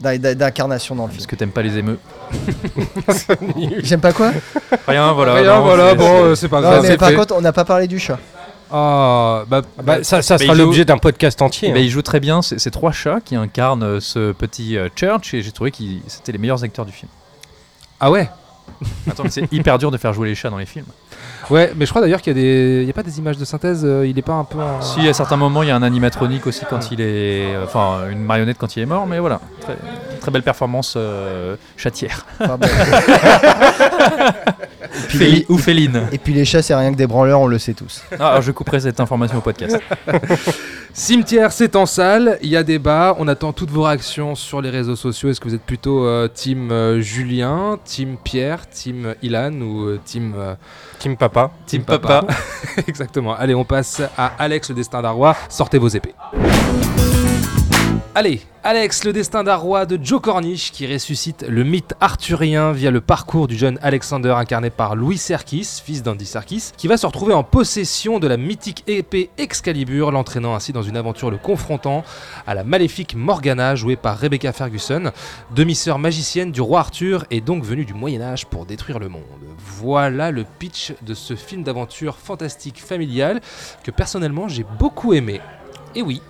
[0.02, 1.28] d'in- d'in- d'incarnation dans le Parce film.
[1.30, 1.98] que t'aimes pas les émeux.
[3.84, 4.32] J'aime pas quoi?
[4.88, 5.34] Rien, voilà.
[5.36, 6.86] Rien, non, voilà, bon, c'est- euh, pas Non, grave.
[6.88, 7.16] mais par fait.
[7.16, 8.20] contre, on n'a pas parlé du chat.
[8.72, 11.70] Ah, bah, Bah, ça, ça Mais sera joue- l'objet d'un podcast entier.
[11.72, 11.82] Ben, hein.
[11.82, 12.42] il joue très bien.
[12.42, 15.78] C'est c'est trois chats qui incarnent euh, ce petit euh, Church et j'ai trouvé que
[16.08, 17.10] c'était les meilleurs acteurs du film.
[18.00, 18.30] ah ouais?
[19.10, 20.86] Attends, mais c'est hyper dur de faire jouer les chats dans les films.
[21.50, 23.38] Ouais, mais je crois d'ailleurs qu'il y a des, il y a pas des images
[23.38, 23.82] de synthèse.
[23.84, 24.60] euh, il est pas un peu.
[24.62, 24.82] En...
[24.82, 27.54] Si, à certains moments, il y a un animatronique aussi quand il est.
[27.56, 29.42] euh, Enfin, une marionnette quand il est mort, mais voilà.
[29.60, 29.76] Très,
[30.22, 32.26] très belle performance euh, chatière.
[34.92, 36.04] Féli- ou féline.
[36.12, 38.04] Et puis les chats, c'est rien que des branleurs, on le sait tous.
[38.20, 39.78] Ah, alors je couperai cette information au podcast.
[40.94, 44.70] Cimetière, c'est en salle, il y a débat, on attend toutes vos réactions sur les
[44.70, 45.30] réseaux sociaux.
[45.30, 50.00] Est-ce que vous êtes plutôt euh, team euh, Julien, team Pierre, team Ilan ou euh,
[50.04, 50.56] team, euh,
[51.00, 51.52] Team Papa.
[51.66, 52.26] team Papa
[52.88, 53.34] Exactement.
[53.36, 55.36] Allez, on passe à Alex, le destin d'Arrois.
[55.48, 56.14] Sortez vos épées.
[58.14, 63.00] Allez, Alex, le destin d'Arrois de Joe Cornish qui ressuscite le mythe arthurien via le
[63.00, 67.34] parcours du jeune Alexander incarné par Louis Serkis, fils d'Andy Serkis, qui va se retrouver
[67.34, 72.04] en possession de la mythique épée Excalibur, l'entraînant ainsi dans une aventure le confrontant
[72.46, 75.14] à la maléfique Morgana jouée par Rebecca Ferguson,
[75.56, 79.24] demi-sœur magicienne du roi Arthur et donc venue du Moyen Âge pour détruire le monde.
[79.58, 83.40] Voilà le pitch de ce film d'aventure fantastique familial
[83.86, 85.40] que personnellement j'ai beaucoup aimé.
[85.96, 86.22] Et oui,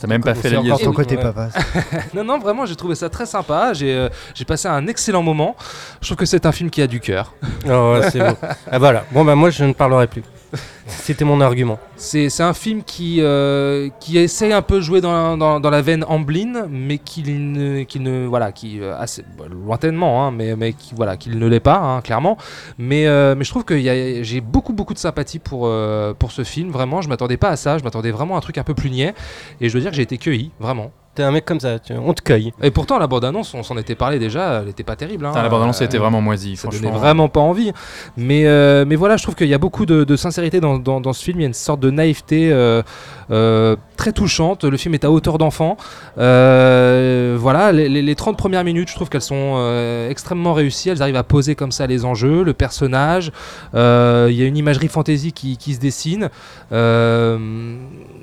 [0.00, 0.76] T'as même pas fait la liaison.
[0.76, 1.22] Ton côté ouais.
[1.22, 1.48] papa.
[2.14, 3.72] non, non, vraiment, j'ai trouvé ça très sympa.
[3.72, 5.56] J'ai euh, j'ai passé un excellent moment.
[6.00, 7.32] Je trouve que c'est un film qui a du cœur.
[7.66, 8.36] Oh, ouais, c'est beau.
[8.70, 9.04] Ah, voilà.
[9.12, 10.22] Bon, bah, moi, je ne parlerai plus.
[10.86, 11.78] C'était mon argument.
[11.96, 16.66] C'est un film qui, euh, qui essaie un peu jouer dans, dans, la veine Amblin,
[16.68, 21.16] mais qui ne, qui ne voilà, qui euh, assez lointainement, hein, mais, mais qui voilà,
[21.26, 22.36] ne l'est pas, hein, clairement.
[22.78, 25.70] Mais, euh, mais je trouve que j'ai beaucoup beaucoup de sympathie pour
[26.18, 26.70] pour ce film.
[26.70, 27.78] Vraiment, je m'attendais pas à ça.
[27.78, 29.14] Je m'attendais vraiment à un truc un peu plus niais,
[29.60, 30.92] et je dois dire que j'ai été cueilli, vraiment.
[31.16, 32.52] T'es un mec comme ça, tu- on te cueille.
[32.62, 35.24] Et pourtant, la bande-annonce, on s'en était parlé déjà, elle était pas terrible.
[35.26, 35.30] hein.
[35.30, 36.90] Putain, la bande-annonce Euh, était vraiment moisie, Ça franchement.
[36.90, 37.72] donnait vraiment pas envie.
[38.18, 41.00] Mais, euh, mais voilà, je trouve qu'il y a beaucoup de, de sincérité dans, dans-
[41.00, 41.40] dans ce film.
[41.40, 42.82] Il y a une sorte de naïveté euh,
[43.30, 44.64] euh, très touchante.
[44.64, 45.78] Le film est à hauteur d'enfant.
[46.18, 50.90] Euh, voilà, les, les- les 30 premières minutes, je trouve qu'elles sont euh, extrêmement réussies.
[50.90, 53.32] Elles arrivent à poser comme ça les enjeux, le personnage.
[53.74, 56.28] Euh, Il y a une imagerie fantasy qui, qui se dessine.
[56.72, 57.38] Euh,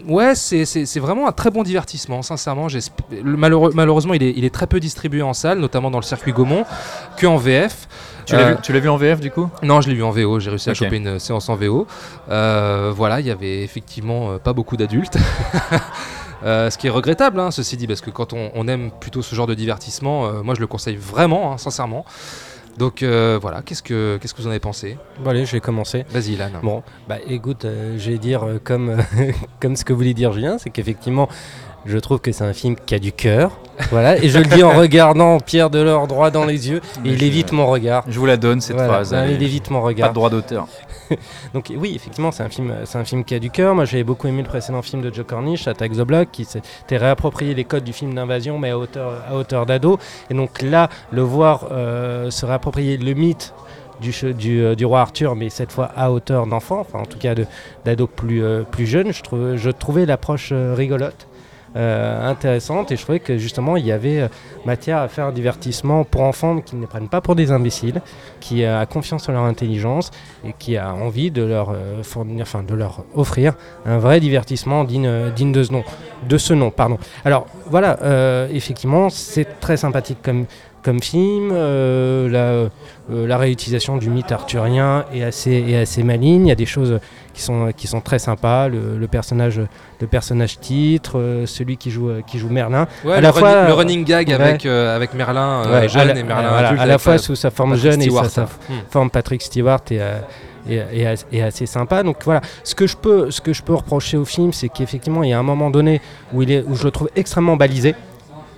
[0.08, 2.64] ouais, c'est- c'est c'est vraiment un très bon divertissement, sincèrement.
[2.64, 2.83] malheureux-
[3.24, 6.66] malheureusement, il est, il est très peu distribué en salle, notamment dans le circuit Gaumont,
[7.18, 7.88] que en VF.
[8.26, 9.50] Tu l'as Euh, vu- tu l'as vu en VF du coup?
[9.64, 10.40] Non, je l'ai vu en VO.
[10.40, 11.88] J'ai réussi à choper une séance en VO.
[12.30, 15.18] Euh, voilà, il y avait effectivement euh, pas beaucoup d'adultes.
[16.46, 19.22] Euh, ce qui est regrettable, hein, ceci dit, parce que quand on, on aime plutôt
[19.22, 22.04] ce genre de divertissement, euh, moi je le conseille vraiment, hein, sincèrement.
[22.78, 24.98] Donc euh, voilà, qu'est-ce que qu'est-ce que vous en avez pensé?
[25.24, 26.04] Bon, allez, je vais commencer.
[26.10, 26.50] Vas-y, Ilan.
[26.62, 29.32] Bon, bah écoute, euh, je vais dire euh, comme, euh,
[29.62, 31.30] comme ce que voulait dire Julien, c'est qu'effectivement,
[31.86, 33.52] je trouve que c'est un film qui a du cœur.
[33.90, 37.24] Voilà, et je le dis en regardant Pierre Delors droit dans les yeux, et il
[37.24, 38.04] évite mon regard.
[38.08, 39.14] Je vous la donne cette Voilà, phrase.
[39.14, 40.10] non, il évite mon Pas regard.
[40.10, 40.68] de droit d'auteur.
[41.54, 43.74] Donc oui, effectivement, c'est un film, c'est un film qui a du cœur.
[43.76, 46.98] Moi, j'avais beaucoup aimé le précédent film de Joe Cornish, Attack the Block, qui s'était
[46.98, 49.98] réapproprié les codes du film d'invasion, mais à hauteur, à hauteur d'ado.
[50.30, 53.54] Et donc là, le voir euh, se réapproprier le mythe
[54.02, 54.14] du,
[54.62, 57.46] euh, du roi Arthur, mais cette fois à hauteur d'enfant, enfin en tout cas de-
[57.86, 61.28] d'ado plus, euh, plus jeune, je, trouve, je trouvais l'approche euh, rigolote.
[61.76, 64.28] Euh, intéressante et je trouvais que justement il y avait euh,
[64.66, 68.02] matière à faire un divertissement pour enfants qui ne les prennent pas pour des imbéciles,
[68.40, 70.12] qui a confiance en leur intelligence
[70.46, 73.54] et qui a envie de leur euh, fournir, enfin de leur offrir
[73.86, 75.84] un vrai divertissement digne, euh, digne de ce nom,
[76.28, 76.98] de ce nom, pardon.
[77.26, 80.46] Alors voilà, euh, effectivement, c'est très sympathique comme
[80.84, 82.70] comme film, euh, la,
[83.16, 86.48] euh, la réutilisation du mythe arthurien est assez, est assez maligne.
[86.48, 87.00] Il y a des choses
[87.34, 88.68] qui sont, qui sont très sympas.
[88.68, 89.60] Le, le personnage,
[90.00, 92.88] le personnage titre, euh, celui qui joue, qui joue Merlin.
[93.04, 94.34] Ouais, à le, la running, fois, le running gag ouais.
[94.36, 96.82] avec, euh, avec Merlin euh, Ouais, jeune la, et Merlin voilà, adulte.
[96.82, 98.26] à la fois euh, sous sa forme Patrick jeune et Stewart.
[98.26, 98.74] sa, sa Hmm.
[98.90, 100.20] forme Patrick Stewart euh,
[100.70, 102.04] est as- est assez sympa.
[102.04, 105.24] Donc voilà, ce que je peux, ce que je peux reprocher au film, c'est qu'effectivement,
[105.24, 106.02] il y a un moment donné
[106.34, 107.96] où, il est, où je le trouve extrêmement balisé.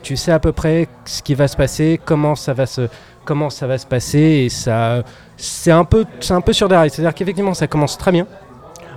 [0.04, 2.88] Tu sais à peu près ce qui va se passer, comment ça va se,
[3.24, 5.02] comment ça va se passer, et ça,
[5.36, 6.92] c'est un peu, c'est un peu sur des rails.
[6.92, 8.28] C'est-à-dire qu'effectivement, ça commence très bien.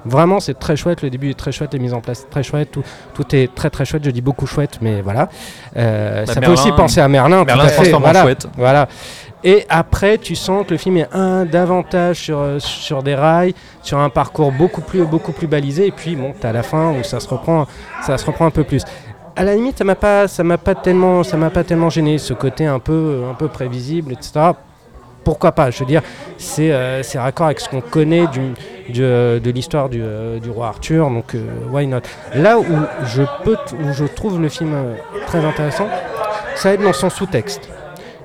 [0.08, 1.02] Vraiment, c'est très chouette.
[1.02, 2.70] Le début est très chouette, les mises en place très chouette.
[2.72, 2.82] Tout,
[3.14, 4.04] tout est très très chouette.
[4.04, 5.28] Je dis beaucoup chouette, mais voilà.
[5.76, 7.44] Euh, Bah, ça Merlin- peut aussi penser à Merlin.
[7.44, 8.46] Merlin tout à fait, voilà, chouette.
[8.56, 8.88] Voilà.
[9.44, 13.54] Et après, tu sens que le film est un davantage sur, euh, sur des rails,
[13.82, 15.86] sur un parcours beaucoup plus, beaucoup plus balisé.
[15.86, 17.66] Et puis, bon, t'as la fin où ça se reprend,
[18.02, 18.82] ça se reprend un peu plus.
[19.36, 22.18] À la limite, ça m'a pas, ça m'a pas tellement, ça m'a pas tellement gêné,
[22.18, 24.32] ce côté un peu, un peu prévisible, etc.
[25.24, 26.02] Pourquoi pas Je veux dire,
[26.36, 30.68] c'est, euh, raccord avec ce qu'on connaît du, euh, de l'histoire du, euh, du roi
[30.68, 31.10] Arthur.
[31.10, 32.00] Donc, euh, why not?
[32.34, 32.64] Là où
[33.04, 34.94] je peux, où je trouve le film euh,
[35.26, 35.88] très intéressant,
[36.54, 37.68] ça être dans son sous-texte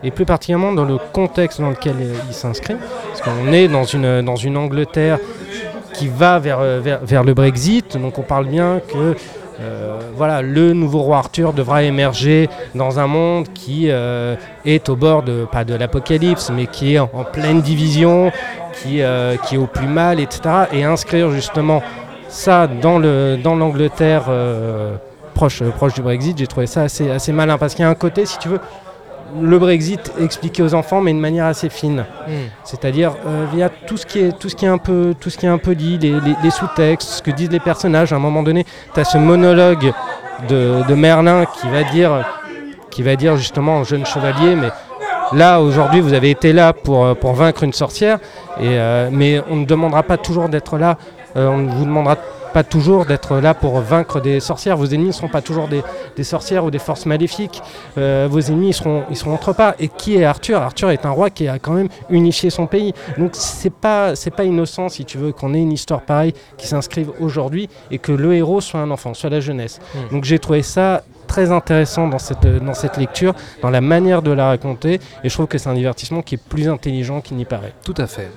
[0.03, 1.95] et plus particulièrement dans le contexte dans lequel
[2.27, 2.75] il s'inscrit.
[3.07, 5.17] Parce qu'on est dans une, dans une Angleterre
[5.93, 9.15] qui va vers, vers, vers le Brexit, donc on parle bien que
[10.15, 14.35] voilà, le nouveau roi Arthur devra émerger dans un monde qui euh,
[14.65, 18.31] est au bord de, pas de l'apocalypse, mais qui est en, pleine division,
[18.73, 20.41] qui, euh, qui est au plus mal, etc.
[20.71, 21.81] Et inscrire justement
[22.29, 24.95] ça dans le dans l'Angleterre euh,
[25.33, 27.57] proche, proche du Brexit, j'ai trouvé ça assez, assez malin.
[27.57, 28.59] Parce qu'il y a un côté, si tu veux,
[29.41, 32.05] le Brexit expliqué aux enfants, mais de manière assez fine.
[32.27, 32.31] Hmm.
[32.63, 35.37] C'est-à-dire euh, via tout ce qui est tout ce qui est un peu tout ce
[35.37, 38.13] qui est un peu dit, les, les- les sous-textes, ce que disent les personnages.
[38.13, 39.91] À un moment donné, tu as ce monologue
[40.49, 42.25] de, de Merlin qui va dire
[42.91, 44.69] qui va dire justement au jeune chevalier, mais
[45.31, 48.19] là aujourd'hui vous avez été là pour, euh, pour vaincre une sorcière,
[48.59, 50.97] et, euh, mais on ne demandera pas toujours d'être là.
[51.35, 52.17] euh, on vous demandera
[52.53, 54.77] pas toujours d'être là pour vaincre des sorcières.
[54.77, 55.83] Vos ennemis ne seront pas toujours des,
[56.15, 57.61] des sorcières ou des forces maléfiques.
[57.97, 59.75] Euh, vos ennemis ils seront, ils seront entre pas.
[59.79, 60.61] Et qui est Arthur?
[60.61, 62.93] Arthur est un roi qui a quand même unifié son pays.
[63.17, 66.67] Donc c'est pas c'est pas innocent si tu veux qu'on ait une histoire pareille qui
[66.67, 69.79] s'inscrive aujourd'hui et que le héros soit un enfant, soit la jeunesse.
[69.93, 70.13] Hmm.
[70.15, 73.33] Donc j'ai trouvé ça très intéressant dans cette, dans cette lecture,
[73.63, 76.43] dans la manière de la raconter, et je trouve que c'est un divertissement qui est
[76.43, 77.73] plus intelligent qu'il n'y paraît.
[77.83, 78.29] Tout à fait.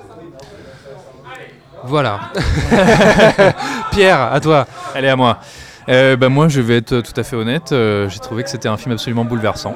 [1.87, 2.19] Voilà.
[3.91, 4.67] Pierre, à toi.
[4.95, 5.39] Allez, à moi.
[5.89, 7.73] Euh, bah, moi, je vais être tout à fait honnête.
[7.73, 9.75] euh, J'ai trouvé que c'était un film absolument bouleversant.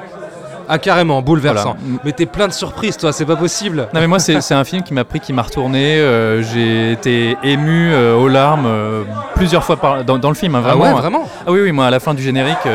[0.69, 1.75] Ah, carrément, bouleversant.
[1.79, 1.99] Voilà.
[2.05, 3.89] Mais t'es plein de surprises, toi, c'est pas possible.
[3.93, 5.97] Non mais moi c'est un film qui m'a pris, qui m'a retourné.
[5.97, 9.03] euh, J'ai été ému euh, aux larmes euh,
[9.35, 10.55] plusieurs fois par- dans, dans le film.
[10.55, 10.83] hein, Ah vraiment.
[10.83, 12.65] ouais, vraiment Ah oui oui moi à la fin du générique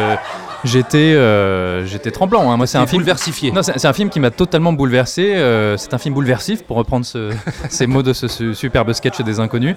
[0.66, 2.50] j'étais euh, j'étais tremblant.
[2.50, 2.56] hein.
[2.56, 3.52] Moi c'est un film bouleversifié.
[3.52, 5.34] Non c'est un film qui m'a totalement bouleversé.
[5.34, 7.32] euh, c'est un film bouleversif pour reprendre ce-
[7.70, 9.76] ces mots de ce, ce superbe sketch des inconnus.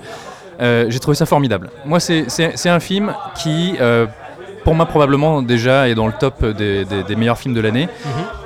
[0.62, 1.70] Euh, J'ai trouvé ça formidable.
[1.86, 2.26] Moi c'est
[2.70, 3.76] un film qui
[4.66, 7.88] pour moi probablement déjà est dans le top des, des- des meilleurs films de l'année.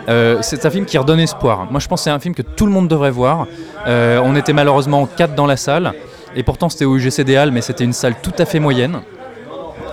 [0.10, 1.68] Euh, c'est un film qui redonne espoir.
[1.72, 3.48] Moi je pense que c'est un film que tout le monde devrait voir.
[3.88, 5.94] On était malheureusement quatre dans la salle
[6.36, 9.02] et pourtant c'était au UGC des Halles mais c'était une salle tout à fait moyenne.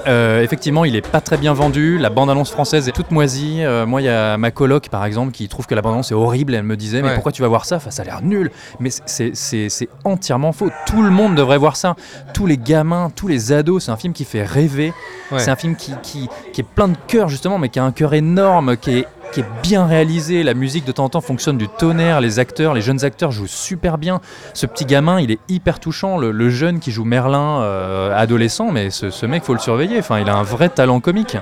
[0.07, 1.99] Euh, effectivement, il est pas très bien vendu.
[1.99, 3.59] La bande-annonce française est toute moisie.
[3.63, 6.15] Euh, moi, il y a ma coloc, par exemple, qui trouve que la bande-annonce est
[6.15, 6.55] horrible.
[6.55, 7.15] Elle me disait, mais Ouais.
[7.15, 7.77] pourquoi tu vas voir ça?
[7.77, 8.51] Enfin, Ça a l'air nul.
[8.79, 10.71] Mais c'est- entièrement faux.
[10.87, 11.97] Tout le monde devrait voir ça.
[12.35, 13.85] Tous les gamins, tous les ados.
[13.85, 14.93] C'est un film qui fait rêver.
[15.31, 15.39] Ouais.
[15.39, 17.93] C'est un film qui, qui, qui est plein de cœur, justement, mais qui a un
[17.93, 20.43] cœur énorme, qui est, qui est bien réalisé.
[20.43, 22.21] La musique, de temps en temps, fonctionne du tonnerre.
[22.21, 24.21] Les acteurs, les jeunes acteurs jouent super bien.
[24.55, 26.19] Ce petit gamin, il est hyper touchant.
[26.19, 29.99] Le, jeune qui joue Merlin, euh, adolescent, mais ce, ce mec, faut le surveiller.
[29.99, 31.37] Enfin, il a un vrai talent comique.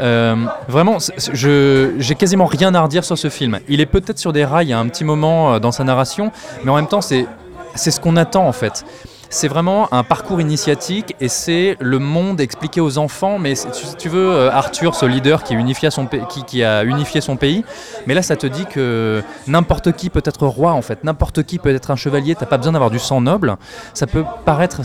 [0.00, 0.36] Euh,
[0.68, 0.98] vraiment,
[1.32, 3.58] j'ai quasiment rien à redire sur ce film.
[3.68, 6.32] Il est peut-être sur des rails à un petit moment euh, dans sa narration,
[6.64, 7.26] mais en même temps, c'est
[7.74, 8.84] c'est ce qu'on attend en fait.
[9.28, 13.38] C'est vraiment un parcours initiatique et c'est le monde expliqué aux enfants.
[13.38, 15.54] Mais c'est- tu, veux, euh, Arthur, ce leader qui,
[16.62, 17.64] a unifié son pays,
[18.06, 21.58] mais là ça te dit que n'importe qui peut être roi en fait, n'importe qui
[21.58, 23.56] peut être un chevalier, t'as pas besoin d'avoir du sang noble.
[23.94, 24.80] Ça peut paraître,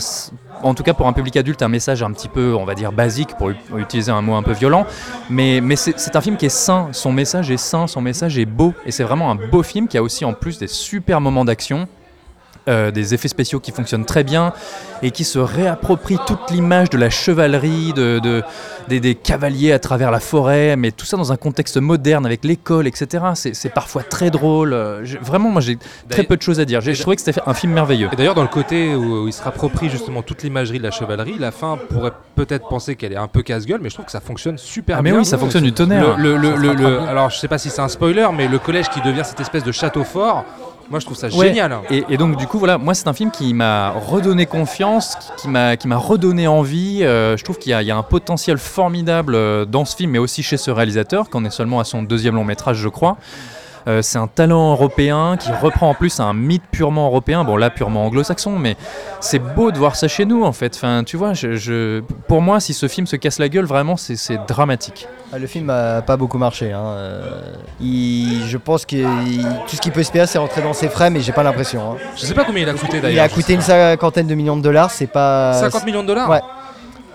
[0.62, 2.92] en tout cas pour un public adulte, un message un petit peu, on va dire,
[2.92, 4.86] basique, pour utiliser un mot un peu violent,
[5.30, 8.46] mais, mais c'est un film qui est sain, son message est sain, son message est
[8.46, 11.44] beau, et c'est vraiment un beau film qui a aussi en plus des super moments
[11.44, 11.86] d'action.
[12.68, 14.52] Euh, des effets spéciaux qui fonctionnent très bien
[15.02, 18.42] et qui se réapproprient toute l'image de la chevalerie, de, de-
[18.88, 22.44] des, des cavaliers à travers la forêt, mais tout ça dans un contexte moderne avec
[22.44, 23.24] l'école, etc.
[23.34, 24.72] C'est parfois très drôle.
[24.72, 26.80] euh, Vraiment, moi j'ai très peu de choses à dire.
[26.80, 28.08] J'ai- Je trouvais que c'était un film merveilleux.
[28.12, 30.90] Et d'ailleurs, dans le côté où, où il se rapproprie justement toute l'imagerie de la
[30.90, 34.12] chevalerie, la fin pourrait peut-être penser qu'elle est un peu casse-gueule, mais je trouve que
[34.12, 35.18] ça fonctionne super Ah, mais bien.
[35.20, 36.16] oui, ça fonctionne du tonnerre.
[36.16, 39.00] Le, le- le- alors, je sais pas si c'est un spoiler, mais le collège qui
[39.00, 40.44] devient cette espèce de château fort,
[40.90, 41.48] moi je trouve ça Ouais.
[41.48, 41.72] génial.
[41.72, 41.82] hein.
[41.90, 45.42] Et, et donc du coup voilà, moi c'est un film qui m'a redonné confiance, qui,
[45.42, 47.00] qui m'a qui m'a redonné envie.
[47.02, 49.96] Euh, je trouve qu'il y, a- il y a un potentiel formidable euh, dans ce
[49.96, 52.88] film, mais aussi chez ce réalisateur, qu'on est seulement à son deuxième long métrage, je
[52.88, 53.16] crois.
[53.88, 57.68] Euh, c'est un talent européen qui reprend en plus un mythe purement européen, bon là
[57.70, 58.76] purement anglo-saxon, mais
[59.20, 60.74] c'est beau de voir ça chez nous en fait.
[60.76, 63.96] Enfin, tu vois, je, je- pour moi, si ce film se casse la gueule, vraiment,
[63.96, 64.16] c'est
[64.46, 65.08] dramatique.
[65.34, 66.72] Ah, Le film a pas beaucoup marché.
[66.72, 67.30] hein, euh,
[67.80, 71.10] il- je pense que il- tout ce qu'il peut espérer, c'est rentrer dans ses frais,
[71.10, 71.92] mais j'ai pas l'impression.
[71.92, 71.96] hein.
[72.16, 73.24] Je sais pas combien il a coûté Il d'ailleurs.
[73.24, 75.54] a coûté une cinquantaine de millions de dollars, c'est pas.
[75.54, 76.40] 50 millions de dollars Ouais.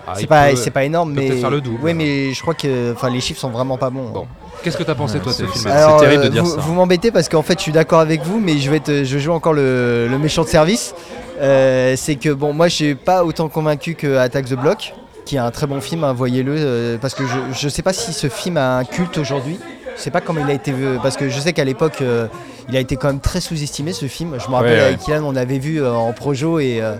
[0.07, 1.27] Ah, c'est pas, peut- c'est pas énorme, mais.
[1.27, 1.79] peut-être faire le double.
[1.83, 4.09] Oui, mais je crois que, enfin, les chiffres sont vraiment pas bons.
[4.09, 4.27] Bon.
[4.63, 5.65] Qu'est-ce que t'as pensé toi de ce film?
[5.69, 6.61] c'est- terrible de euh, dire vous, ça.
[6.61, 9.31] vous m'embêtez parce qu'en fait, je suis d'accord avec vous, mais je vais je joue
[9.33, 10.95] encore le, le méchant de service.
[11.41, 14.93] Euh, c'est que bon, moi, je suis pas autant convaincu que Attack the Block,
[15.25, 17.93] qui est un très bon film, hein, voyez-le, euh, parce que je, je sais pas
[17.93, 19.59] si ce film a un culte aujourd'hui.
[19.95, 22.27] Je sais pas comment il a été vu, parce que je sais qu'à l'époque, euh,
[22.69, 24.37] il a été quand même très sous-estimé ce film.
[24.43, 24.83] Je me rappelle Ouais, ouais.
[24.85, 26.95] avec Ilan, on l'avait vu euh, en projo et euh,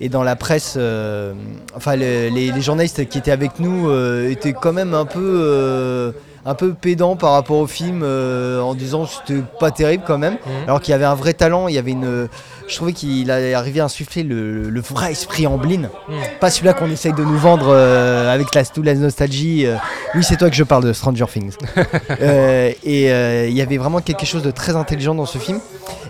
[0.00, 1.34] et dans la presse, euh,
[1.76, 5.20] enfin le- les, les journalistes qui étaient avec nous euh, étaient quand même un peu,
[5.44, 6.12] euh,
[6.46, 10.34] un peu pédants par rapport au film en disant que c'était pas terrible quand même.
[10.34, 10.52] Mhm.
[10.68, 12.28] Alors qu'il y avait un vrai talent, il y avait une,
[12.66, 16.14] je trouvais qu'il arrivé à insuffler le, le vrai esprit Amblin, Mhm.
[16.40, 19.66] pas celui-là qu'on essaye de nous vendre avec la, toute la nostalgie.
[20.14, 21.56] Oui, c'est toi que je parle de Stranger Things.
[22.20, 23.06] Et
[23.48, 25.60] il y avait vraiment quelque chose de très intelligent dans ce film.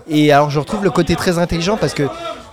[0.09, 2.03] Et alors je retrouve le côté très intelligent parce que,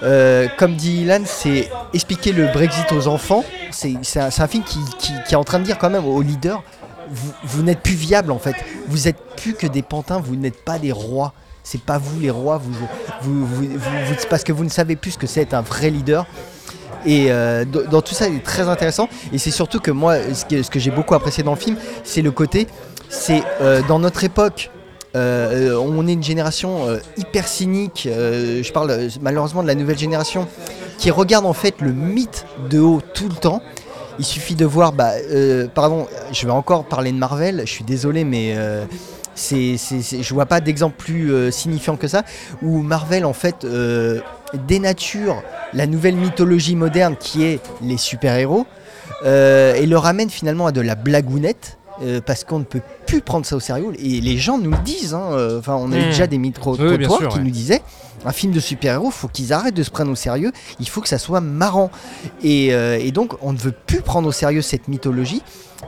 [0.03, 3.45] euh, comme dit Ilan, c'est expliquer le Brexit aux enfants.
[3.71, 6.63] C'est un, film qui, est en train de dire quand même aux leaders,
[7.45, 8.55] vous, n'êtes plus viable en fait.
[8.89, 11.33] Vous êtes plus que des pantins, vous n'êtes pas des rois.
[11.63, 12.63] C'est pas vous les rois,
[13.21, 13.59] vous,
[14.31, 16.27] parce que vous ne savez plus ce que c'est être un vrai leader.
[17.05, 19.09] Et euh, dans tout ça, il est très intéressant.
[19.33, 21.77] Et c'est surtout que moi, ce que, ce que j'ai beaucoup apprécié dans le film,
[22.05, 22.67] c'est le côté,
[23.09, 24.71] c'est euh, dans notre époque,
[25.17, 28.09] euh, on est une génération euh, hyper cynique.
[28.11, 30.47] euh, je parle malheureusement de la nouvelle génération
[30.99, 33.63] qui regarde en fait le mythe de haut tout le temps.
[34.19, 35.13] Il suffit de voir, bah,
[35.75, 37.63] pardon, je vais encore parler de Marvel.
[37.65, 38.57] Je suis désolé, mais
[39.37, 42.25] c'est, je vois pas d'exemple plus signifiant que ça,
[42.61, 43.65] où Marvel en fait
[44.67, 45.41] dénature
[45.73, 48.67] la nouvelle mythologie moderne qui est les super-héros
[49.25, 51.78] et le ramène finalement à de la blagounette.
[52.03, 54.79] Euh, parce qu'on ne peut plus prendre ça au sérieux et les gens nous le
[54.79, 55.15] disent.
[55.15, 56.05] hein, euh, Enfin, on a eu Mmh.
[56.11, 57.43] déjà des micro Oui, qui ouais.
[57.45, 57.83] nous disaient
[58.25, 60.51] un film de super-héros, faut qu'ils arrêtent de se prendre au sérieux.
[60.81, 61.91] Il faut que ça soit marrant.
[62.43, 65.41] Et, euh, et donc, on ne veut plus prendre au sérieux cette mythologie.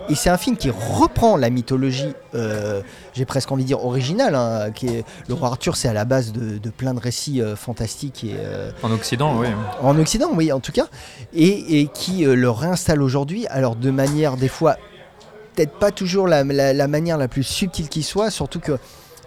[0.08, 2.80] Et c'est un film qui reprend la mythologie, euh,
[3.14, 4.36] j'ai presque envie de dire originale.
[4.36, 7.42] hein, qui est, le roi Arthur, c'est à la base de, de plein de récits
[7.42, 9.48] euh, fantastiques et euh, En Occident, oui.
[9.82, 10.86] en Occident, oui, en tout cas,
[11.34, 14.76] et, et qui le réinstalle aujourd'hui, alors de manière des fois
[15.54, 18.78] peut-être pas toujours la, manière la plus subtile qui soit, surtout que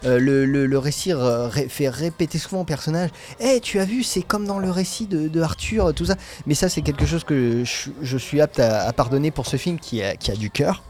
[0.06, 3.10] Euh, le, récit euh, fait répéter souvent au personnage
[3.40, 6.16] Eh, tu as vu, c'est comme dans le récit de, Arthur, tout ça.
[6.46, 10.02] Mais ça, c'est quelque chose que je, suis apte à, pardonner pour ce film qui
[10.02, 10.84] a, du cœur.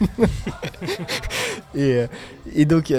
[1.74, 2.06] et, euh,
[2.54, 2.92] et donc,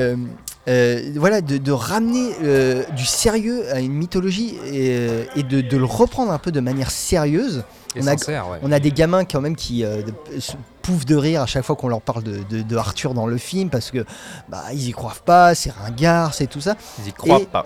[0.67, 5.61] euh, voilà, de, de ramener euh, du sérieux à une mythologie et, euh, et de,
[5.61, 7.63] de le reprendre un peu de manière sérieuse.
[7.95, 8.59] Et On a, ouais.
[8.63, 11.63] on a des gamins quand même qui euh, de- se pouffent de rire à chaque
[11.63, 14.03] fois qu'on leur parle de, Arthur dans le film parce que
[14.49, 16.75] bah, ils y croient pas, c'est ringard, c'est tout ça.
[17.03, 17.65] Ils y croient Et- pas.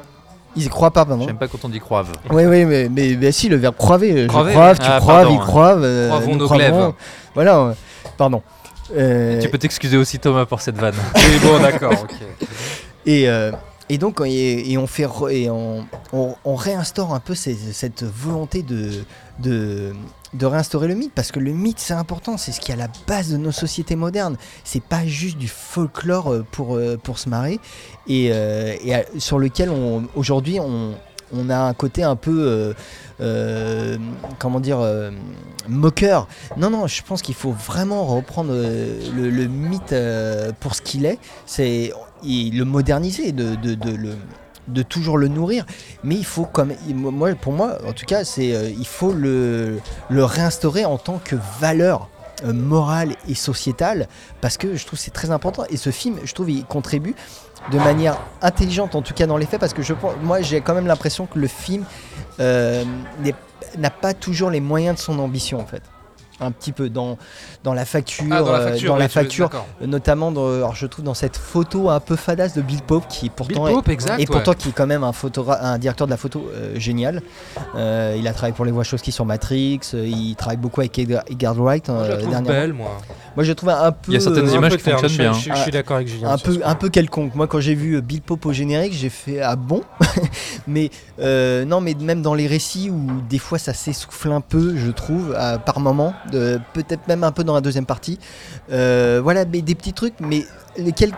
[0.56, 1.26] Ils y croient pas, pardon.
[1.28, 2.12] J'aime pas quand on dit croivent.
[2.32, 4.24] Oui, oui, mais, mais, mais si, le verbe croiver.
[4.24, 6.08] Je croive, tu Ah, croives, pardon, ils croivent.
[6.08, 6.92] Croivons nous nos glaives.
[7.36, 7.76] Voilà,
[8.18, 8.42] pardon.
[8.90, 10.96] Tu peux t'excuser aussi Thomas pour cette vanne.
[11.16, 12.16] Oui, bon, d'accord, ok.
[13.08, 13.52] Et, euh,
[13.90, 15.88] et donc, on, fait et on,
[16.46, 19.06] réinstaure un peu cette volonté de,
[19.40, 22.78] de, réinstaurer le mythe, parce que le mythe, c'est important, c'est ce qui est à
[22.78, 24.36] la base de nos sociétés modernes.
[24.66, 27.62] C'est pas juste du folklore euh, pour, euh, pour se marrer,
[28.08, 29.72] et, et sur lequel,
[30.14, 30.94] aujourd'hui, on,
[31.34, 32.48] on a un côté un peu...
[32.48, 32.74] euh,
[33.20, 33.98] euh,
[34.40, 35.12] comment dire euh,
[35.68, 36.28] moqueur.
[36.56, 39.96] Non non je pense qu'il faut vraiment reprendre le, mythe
[40.60, 41.20] pour ce qu'il est.
[41.46, 45.66] C'est le moderniser de, toujours le nourrir.
[46.04, 49.80] Mais il faut comme moi pour moi en tout cas il faut le
[50.12, 52.10] réinstaurer en tant que valeur
[52.44, 54.08] morale et sociétale.
[54.42, 55.64] Parce que je trouve c'est très important.
[55.70, 57.16] Et ce film je trouve il contribue
[57.72, 59.94] de manière intelligente en tout cas dans les faits parce que je
[60.24, 61.84] moi j'ai quand même l'impression que le film
[62.40, 62.84] euh,
[63.78, 65.84] n'a pas toujours les moyens de son ambition en fait
[66.40, 67.18] un petit peu dans,
[67.64, 69.66] dans la facture, Ah, dans la euh, facture, dans oui, la tu veux- facture, d'accord.
[69.86, 73.30] notamment dans, alors je trouve dans cette photo un peu fadasse de Bill Pope qui
[73.30, 74.58] pourtant Bill Pope, est, exact, et pourtant ouais.
[74.58, 75.12] qui est quand même un,
[75.62, 77.22] un directeur de la photo euh, génial.
[77.76, 81.56] Euh, il a travaillé pour les Wachowski sur Matrix, euh, il travaille beaucoup avec Edgar,
[81.56, 82.60] Wright Moi, je la trouve dernièrement.
[82.62, 82.98] belle, moi.
[83.36, 85.34] Moi je trouve un peu Il y a certaines euh, images qui fonctionnent je- bien.
[85.34, 86.30] Je, je suis d'accord avec Julien.
[86.32, 87.36] un peu, un peu quelconque.
[87.36, 89.82] Moi, quand j'ai vu Bill Pope au générique, j'ai fait ah bon?
[90.68, 94.76] mais euh, non, mais même dans les récits où des fois ça s'essouffle un peu,
[94.78, 98.20] je trouve, à- par moment, peut-être même un peu dans la deuxième partie.
[98.72, 100.46] Euh, voilà, mais des petits trucs, mais
[100.78, 101.12] lesquels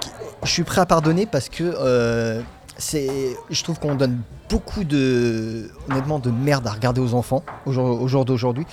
[0.44, 2.42] je suis prêt à pardonner parce que euh,
[2.80, 8.02] je trouve qu'on donne beaucoup de, honnêtement, de merde à regarder aux enfants au jour,
[8.02, 8.66] au jour d'aujourd'hui.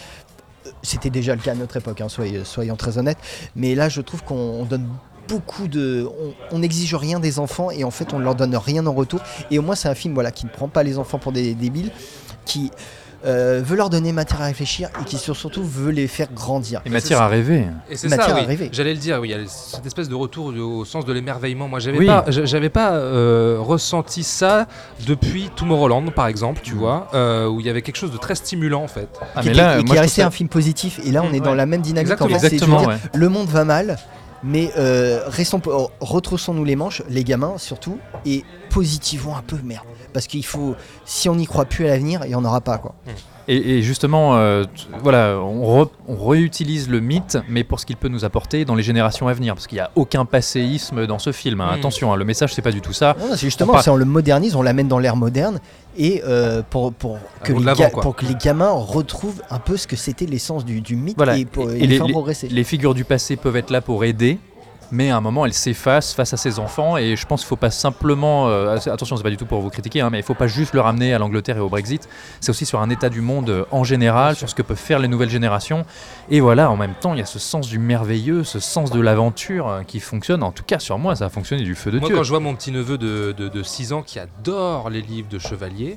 [0.82, 3.18] C'était déjà le cas à notre époque, hein, soyons très honnêtes.
[3.54, 4.88] Mais là, je trouve qu'on on donne
[5.28, 6.08] beaucoup de.
[6.50, 9.20] On, n'exige rien des enfants et en fait, on leur donne rien en retour.
[9.50, 11.54] Et au moins, c'est un film voilà, qui ne prend pas les enfants pour des
[11.54, 11.90] débiles,
[12.44, 12.70] qui
[13.24, 16.80] euh, veut leur donner matière à réfléchir et qui sur- surtout veut les faire grandir.
[16.84, 17.64] Et matière à rêver.
[17.88, 18.46] Et c'est Matière ça, à oui.
[18.46, 18.68] rêver.
[18.72, 21.12] J'allais le dire, oui, il y a cette espèce de retour du- au sens de
[21.12, 21.68] l'émerveillement.
[21.68, 22.06] Moi, j'avais Oui.
[22.06, 24.66] pas, j'a- j'avais pas euh, ressenti ça
[25.06, 28.34] depuis Tomorrowland, par exemple, tu vois, euh, où il y avait quelque chose de très
[28.34, 29.08] stimulant, en fait.
[29.34, 31.00] Ah, qui mais était- là, et qui moi, est resté un film positif.
[31.04, 31.56] Et là, on est dans ouais.
[31.56, 32.02] la même dynamique.
[32.12, 32.36] Exactement.
[32.36, 32.96] En fait, Exactement, dire, ouais.
[33.14, 33.96] Le monde va mal,
[34.44, 39.84] mais euh, restons, oh, retroussons-nous les manches, les gamins surtout, et positivons un peu, merde.
[40.12, 42.78] Parce qu'il faut, si on n'y croit plus à l'avenir, il n'y en aura pas,
[42.78, 42.94] quoi.
[43.48, 44.64] Et, et justement, euh,
[45.04, 48.74] voilà, on, re- on réutilise le mythe, mais pour ce qu'il peut nous apporter dans
[48.74, 51.60] les générations à venir, parce qu'il n'y a aucun passéisme dans ce film.
[51.60, 51.68] hein.
[51.70, 51.78] Mm.
[51.78, 53.14] Attention, hein, le message c'est pas du tout ça.
[53.20, 55.60] Non, non, c'est justement, On on le modernise, on l'amène dans l'ère moderne,
[55.96, 58.02] et euh, pour, pour, que les l'avant, ga- quoi.
[58.02, 61.38] pour que les gamins retrouvent un peu ce que c'était l'essence du, du mythe Voilà.
[61.38, 62.48] et, pour, et Et les, les, faire les- progresser.
[62.48, 64.38] les figures du passé peuvent être là pour aider,
[64.90, 67.56] mais à un moment elles s'effacent face à ses enfants, et je pense qu'il faut
[67.56, 70.34] pas simplement, euh, attention, c'est pas du tout pour vous critiquer, hein, mais il faut
[70.34, 72.08] pas juste le ramener à l'Angleterre et au Brexit.
[72.40, 74.98] C'est aussi sur un état du monde euh, en général, sur ce que peuvent faire
[74.98, 75.84] les nouvelles générations.
[76.30, 79.00] Et voilà, en même temps, il y a ce sens du merveilleux, ce sens de
[79.00, 80.42] l'aventure euh, qui fonctionne.
[80.42, 82.16] En tout cas, sur moi, ça a fonctionné du feu de Moi, Dieu.
[82.16, 85.28] quand je vois mon petit neveu de, de, de 6 ans qui adore les livres
[85.28, 85.96] de chevalier,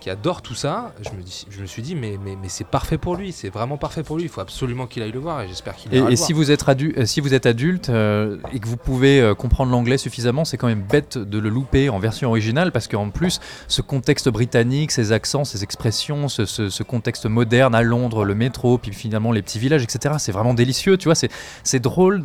[0.00, 2.66] qui adore tout ça, je me, dis, je me suis dit, mais, mais, mais c'est
[2.66, 5.40] parfait pour lui, c'est vraiment parfait pour lui, il faut absolument qu'il aille le voir
[5.42, 6.44] et j'espère qu'il Et, et le si voir.
[6.44, 9.98] vous êtes, euh, si vous êtes adulte euh, et que vous pouvez euh, comprendre l'anglais
[9.98, 13.82] suffisamment, c'est quand même bête de le louper en version originale parce qu'en plus, ce
[13.82, 18.78] contexte britannique, ces accents, ces expressions, ce, ce- ce contexte moderne à Londres, le métro,
[18.78, 20.96] puis finalement les petits villages, etc., c'est vraiment délicieux.
[20.96, 22.24] Tu vois, c'est, drôle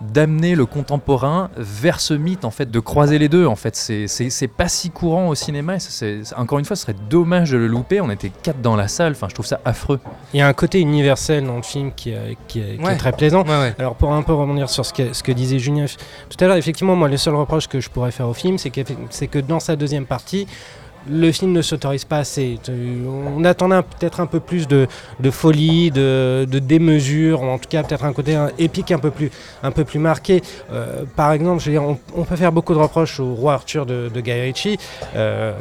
[0.00, 3.46] d'amener le contemporain vers ce mythe, en fait, de croiser les deux.
[3.46, 5.78] En fait, c'est, pas si courant au cinéma.
[5.78, 8.00] c'est- encore une fois, serait dommage de le louper.
[8.00, 9.12] On était quatre dans la salle.
[9.12, 10.00] Enfin, je trouve ça affreux.
[10.32, 12.84] Il y a un côté universel dans le film qui, est- qui est, qui est
[12.86, 12.96] Ouais.
[12.96, 13.42] très plaisant.
[13.44, 13.74] Ouais, ouais.
[13.78, 15.86] Alors pour un peu rebondir sur ce que, ce que disait Julien
[16.28, 18.70] tout à l'heure, effectivement, moi le seul reproche que je pourrais faire au film, c'est
[18.70, 18.80] que,
[19.10, 20.46] c'est que dans sa deuxième partie,
[21.10, 22.58] le film ne s'autorise pas assez.
[23.36, 24.86] On attendait peut-être un peu plus de,
[25.20, 28.98] de folie, de, de démesure, ou en tout cas peut-être un côté un- épique un
[28.98, 29.30] peu plus,
[29.62, 30.42] un peu plus marqué.
[30.72, 33.54] Euh, par exemple, je veux dire, on, on peut faire beaucoup de reproches au roi
[33.54, 34.78] Arthur de, de Guy Ritchie,
[35.16, 35.52] euh,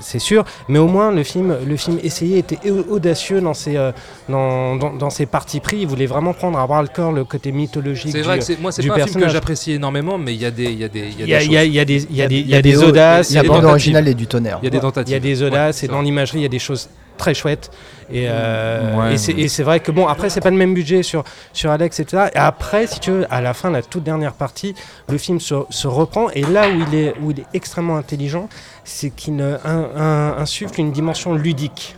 [0.00, 3.76] c'est sûr, mais au moins le film, le film essayé était au- audacieux dans ses,
[3.76, 3.92] euh,
[4.28, 5.78] dans, dans, dans ses partis pris.
[5.80, 8.12] Il voulait vraiment prendre à bras le corps le côté mythologique.
[8.12, 10.40] C'est du- vrai que c'est- moi, c'est pas un film que j'apprécie énormément, mais il
[10.40, 11.68] y a des, il y a des, Il y a, des il y a- y
[11.74, 14.58] y des, des des audaces, il y originale est du tonnerre.
[14.62, 15.10] Il y a des tentatives.
[15.10, 17.70] Il y a des audaces et dans l'imagerie, il y a des choses très chouettes.
[18.10, 19.14] Et, euh, Ouais.
[19.14, 21.22] et c'est- et vrai que bon, après, c'est pas le même budget sur,
[21.52, 22.24] sur Alex, etc.
[22.34, 24.74] Et après, si tu veux, à la fin, la toute dernière partie,
[25.08, 26.28] le film se, se reprend.
[26.30, 28.48] Et là où il est, où il est extrêmement intelligent,
[28.84, 31.96] c'est qu'il euh, un- un- insuffle une dimension ludique.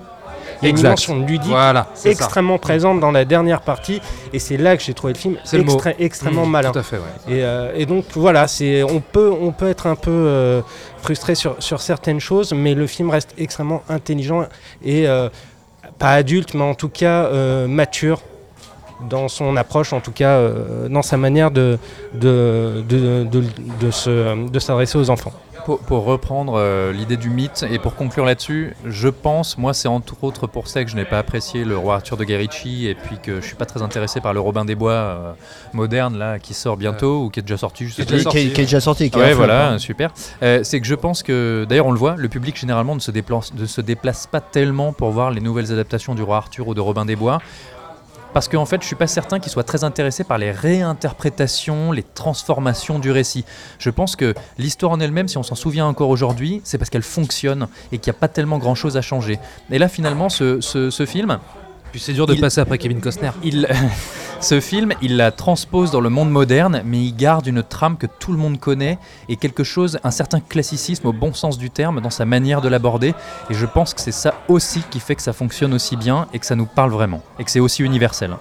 [0.63, 2.25] Il y a une dimension ludique Voilà, c'est ça.
[2.25, 4.01] extrêmement présente dans la dernière partie.
[4.33, 6.73] Et c'est là que j'ai trouvé le film le extrêmement Mmh, malin.
[6.73, 7.35] Tout à fait, ouais.
[7.37, 10.63] Et, euh, et donc voilà, c'est on peut on peut être un peu euh,
[11.03, 14.47] frustré sur, sur certaines choses, mais le film reste extrêmement intelligent
[14.85, 15.29] et euh,
[15.99, 17.29] pas adulte, mais en tout cas
[17.67, 18.21] mature
[19.09, 21.79] dans son approche, en tout cas euh, dans sa manière de
[22.15, 23.43] de, de, de,
[23.81, 25.33] de se- de s'adresser aux enfants.
[25.65, 29.89] Pour, pour reprendre euh, l'idée du mythe et pour conclure là-dessus, je pense, moi c'est
[29.89, 32.87] entre autres pour ça que je n'ai pas apprécié le roi Arthur de Guy Ritchie
[32.87, 35.33] et puis que je suis pas très intéressé par le Robin des Bois euh,
[35.73, 38.53] moderne là qui sort bientôt ou qui est déjà sorti, Qui est déjà Qui, est-
[38.53, 39.11] qui est déjà sorti.
[39.11, 40.13] qui est Ouais, voilà, super.
[40.43, 43.11] Euh, c'est que je pense que, d'ailleurs, on le voit, le public généralement ne se,
[43.11, 46.75] déplace, ne se déplace pas tellement pour voir les nouvelles adaptations du Roi Arthur ou
[46.75, 47.41] de Robin des Bois.
[48.33, 52.03] Parce qu'en fait, je suis pas certain qu'il soit très intéressé par les réinterprétations, les
[52.03, 53.47] transformations du récit.
[53.79, 57.03] Je pense que l'histoire en elle-même, si on s'en souvient encore aujourd'hui, c'est parce qu'elle
[57.03, 59.39] fonctionne et qu'il n'y a pas tellement grand-chose à changer.
[59.71, 61.39] Et là, finalement, ce film,
[61.93, 63.31] Puis c'est dur de Il- passer après Kevin Costner.
[63.43, 63.67] il,
[64.41, 68.07] ce film, il la transpose dans le monde moderne, mais il garde une trame que
[68.07, 72.01] tout le monde connaît et quelque chose, un certain classicisme au bon sens du terme
[72.01, 73.15] dans sa manière de l'aborder.
[73.51, 76.39] Et je pense que c'est ça aussi qui fait que ça fonctionne aussi bien et
[76.39, 78.37] que ça nous parle vraiment et que c'est aussi universel.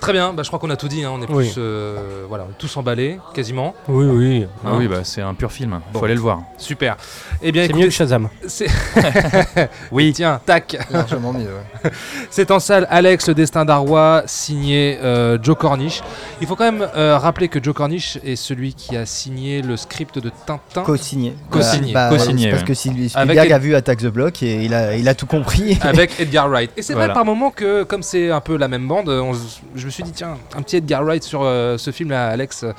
[0.00, 1.02] Très bien, bah, je crois qu'on a tout dit.
[1.04, 1.10] hein.
[1.14, 1.44] On est Oui.
[1.50, 3.74] plus, euh, voilà, tous emballés, quasiment.
[3.88, 4.46] Oui, oui.
[4.64, 5.80] Ah oui, bah, c'est un pur film.
[5.92, 5.98] Bon.
[5.98, 6.40] Faut aller le voir.
[6.58, 6.96] Super.
[7.42, 8.28] Eh bien, C'est mieux que Shazam.
[9.92, 10.76] oui, tiens, tac.
[10.90, 11.46] Largement mieux.
[11.84, 11.90] ouais.
[12.30, 16.02] C'est en salle Alex, le destin d'Arwa, signé euh, Joe Cornish.
[16.40, 19.76] Il faut quand même euh, rappeler que Joe Cornish est celui qui a signé le
[19.76, 20.82] script de Tintin.
[20.82, 21.34] Co-signé.
[21.50, 21.92] Co-signé.
[21.92, 24.74] Bah, Co-signé, c'est parce que Avec Spielberg Ed- a vu Attack the Block et il
[24.74, 25.78] a, il a tout compris.
[25.82, 26.70] avec Edgar Wright.
[26.76, 27.08] Et c'est Voilà.
[27.08, 29.92] vrai par moment que, comme c'est un peu la même bande, on s- je me
[29.92, 32.72] suis dit, tiens, un petit Edgar Wright sur euh, ce film-là, Alex, euh,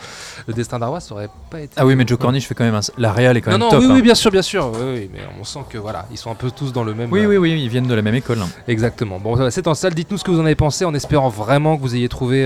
[0.45, 1.73] Le Destin d'Arwa, ça aurait pas été.
[1.77, 2.81] Ah oui, mais Joe Cornish fait quand même un...
[2.97, 3.79] La réal est quand Non, même non, top.
[3.79, 3.93] oui, hein.
[3.95, 4.69] oui, bien sûr, bien sûr.
[4.73, 7.09] Oui, oui, mais on sent que voilà, ils sont un peu tous dans le même.
[7.09, 8.39] oui, euh, oui, oui, ils viennent de la même école.
[8.41, 8.49] hein.
[8.67, 9.19] Exactement.
[9.19, 9.93] Bon, c'est en salle.
[9.93, 12.43] Dites-nous ce que vous en avez pensé en espérant vraiment que vous ayez trouvé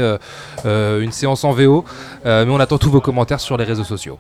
[0.64, 1.84] une séance en VO.
[2.24, 4.20] Mais on attend tous vos commentaires sur les réseaux sociaux.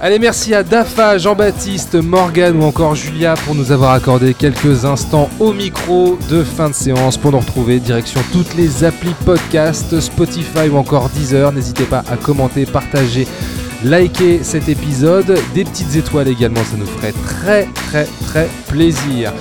[0.00, 5.28] Allez, merci à Dafa, Jean-Baptiste, Morgan ou encore Julia pour nous avoir accordé quelques instants
[5.40, 7.80] au micro de fin de séance pour nous retrouver.
[7.80, 11.50] Direction toutes les applis podcast, Spotify ou encore Deezer.
[11.50, 13.26] N'hésitez pas à commenter, partager,
[13.82, 15.36] liker cet épisode.
[15.52, 19.32] Des petites étoiles également, ça nous ferait très très très plaisir.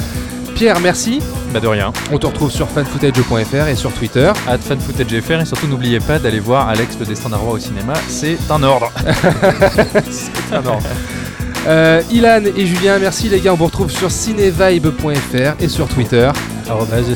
[0.58, 1.20] Pierre, merci.
[1.54, 1.94] Bah de rien.
[2.12, 4.32] On te retrouve sur fanfootage.fr et sur Twitter.
[4.50, 7.54] Hâte fan footage FR et surtout n'oubliez pas d'aller voir Alex le destin d'un roi
[7.54, 8.92] au cinéma, c'est un ordre.
[11.68, 13.52] Euh, Ilan et Julien, merci les gars.
[13.52, 16.32] On vous retrouve sur cinevibe.fr et sur Twitter.
[16.70, 17.08] Arrobase.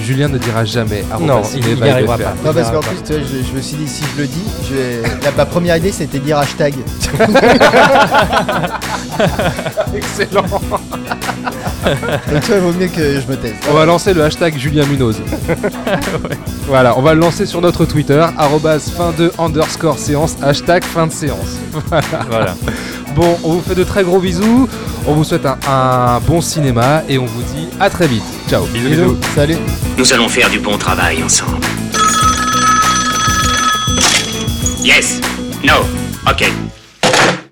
[0.00, 2.34] Julien ne dira jamais Non, il- n'y arrivera pas.
[2.44, 4.44] Non, parce qu'en plus, tu vois, je, je me suis dit, si je le dis,
[4.70, 6.74] je vais- la, ma première idée c'était de dire hashtag.
[9.96, 10.44] Excellent.
[12.32, 13.54] Donc, tu vois, il vaut mieux que je me taise.
[13.70, 15.20] On va lancer le hashtag Julien Munoz.
[16.66, 18.24] Voilà, on va le lancer sur notre Twitter,
[18.96, 21.58] fin de underscore séance, hashtag fin de séance.
[22.30, 22.54] voilà.
[23.14, 24.66] Bon, on vous fait de très gros bisous,
[25.06, 28.24] on vous souhaite un, un bon cinéma et on vous dit à très vite.
[28.48, 28.64] Ciao.
[28.72, 29.16] Bisous, bisous.
[29.34, 29.56] Salut.
[29.98, 31.58] Nous allons faire du bon travail ensemble.
[34.82, 35.20] Yes.
[35.62, 35.80] No.
[36.26, 36.44] Ok.